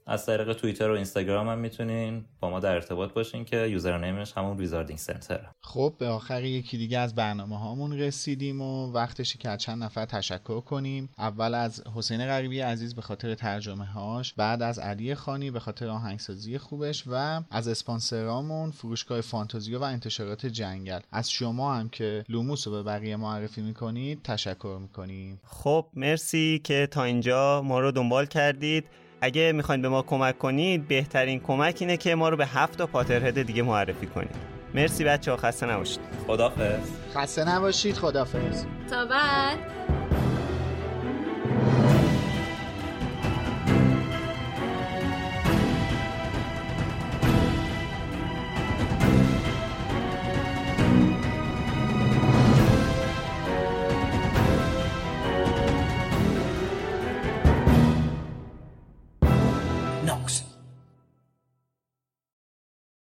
[0.09, 4.33] از طریق توییتر و اینستاگرام هم می‌تونین با ما در ارتباط باشین که username ش
[4.33, 9.49] همون ویزاردینگ سنتر خب به آخر یکی دیگه از برنامه هامون رسیدیم و وقتشه که
[9.49, 11.09] از چند نفر تشکر کنیم.
[11.19, 15.89] اول از حسین غریبی عزیز به خاطر ترجمه هاش بعد از علی خانی به خاطر
[15.89, 21.01] آهنگسازی خوبش و از اسپانسرامون فروشگاه فانتزیا و انتشارات جنگل.
[21.13, 25.41] از شما هم که لوموس رو به بقیه معرفی می‌کنید تشکر می‌کنیم.
[25.45, 28.85] خب مرسی که تا اینجا ما رو دنبال کردید.
[29.21, 32.87] اگه می‌خواین به ما کمک کنید بهترین کمک اینه که ما رو به هفت تا
[32.87, 34.37] پاترهد دیگه معرفی کنید.
[34.75, 36.01] مرسی بچه ها خسته نباشید.
[36.27, 39.59] خدافز خسته نباشید خدافز تا بعد.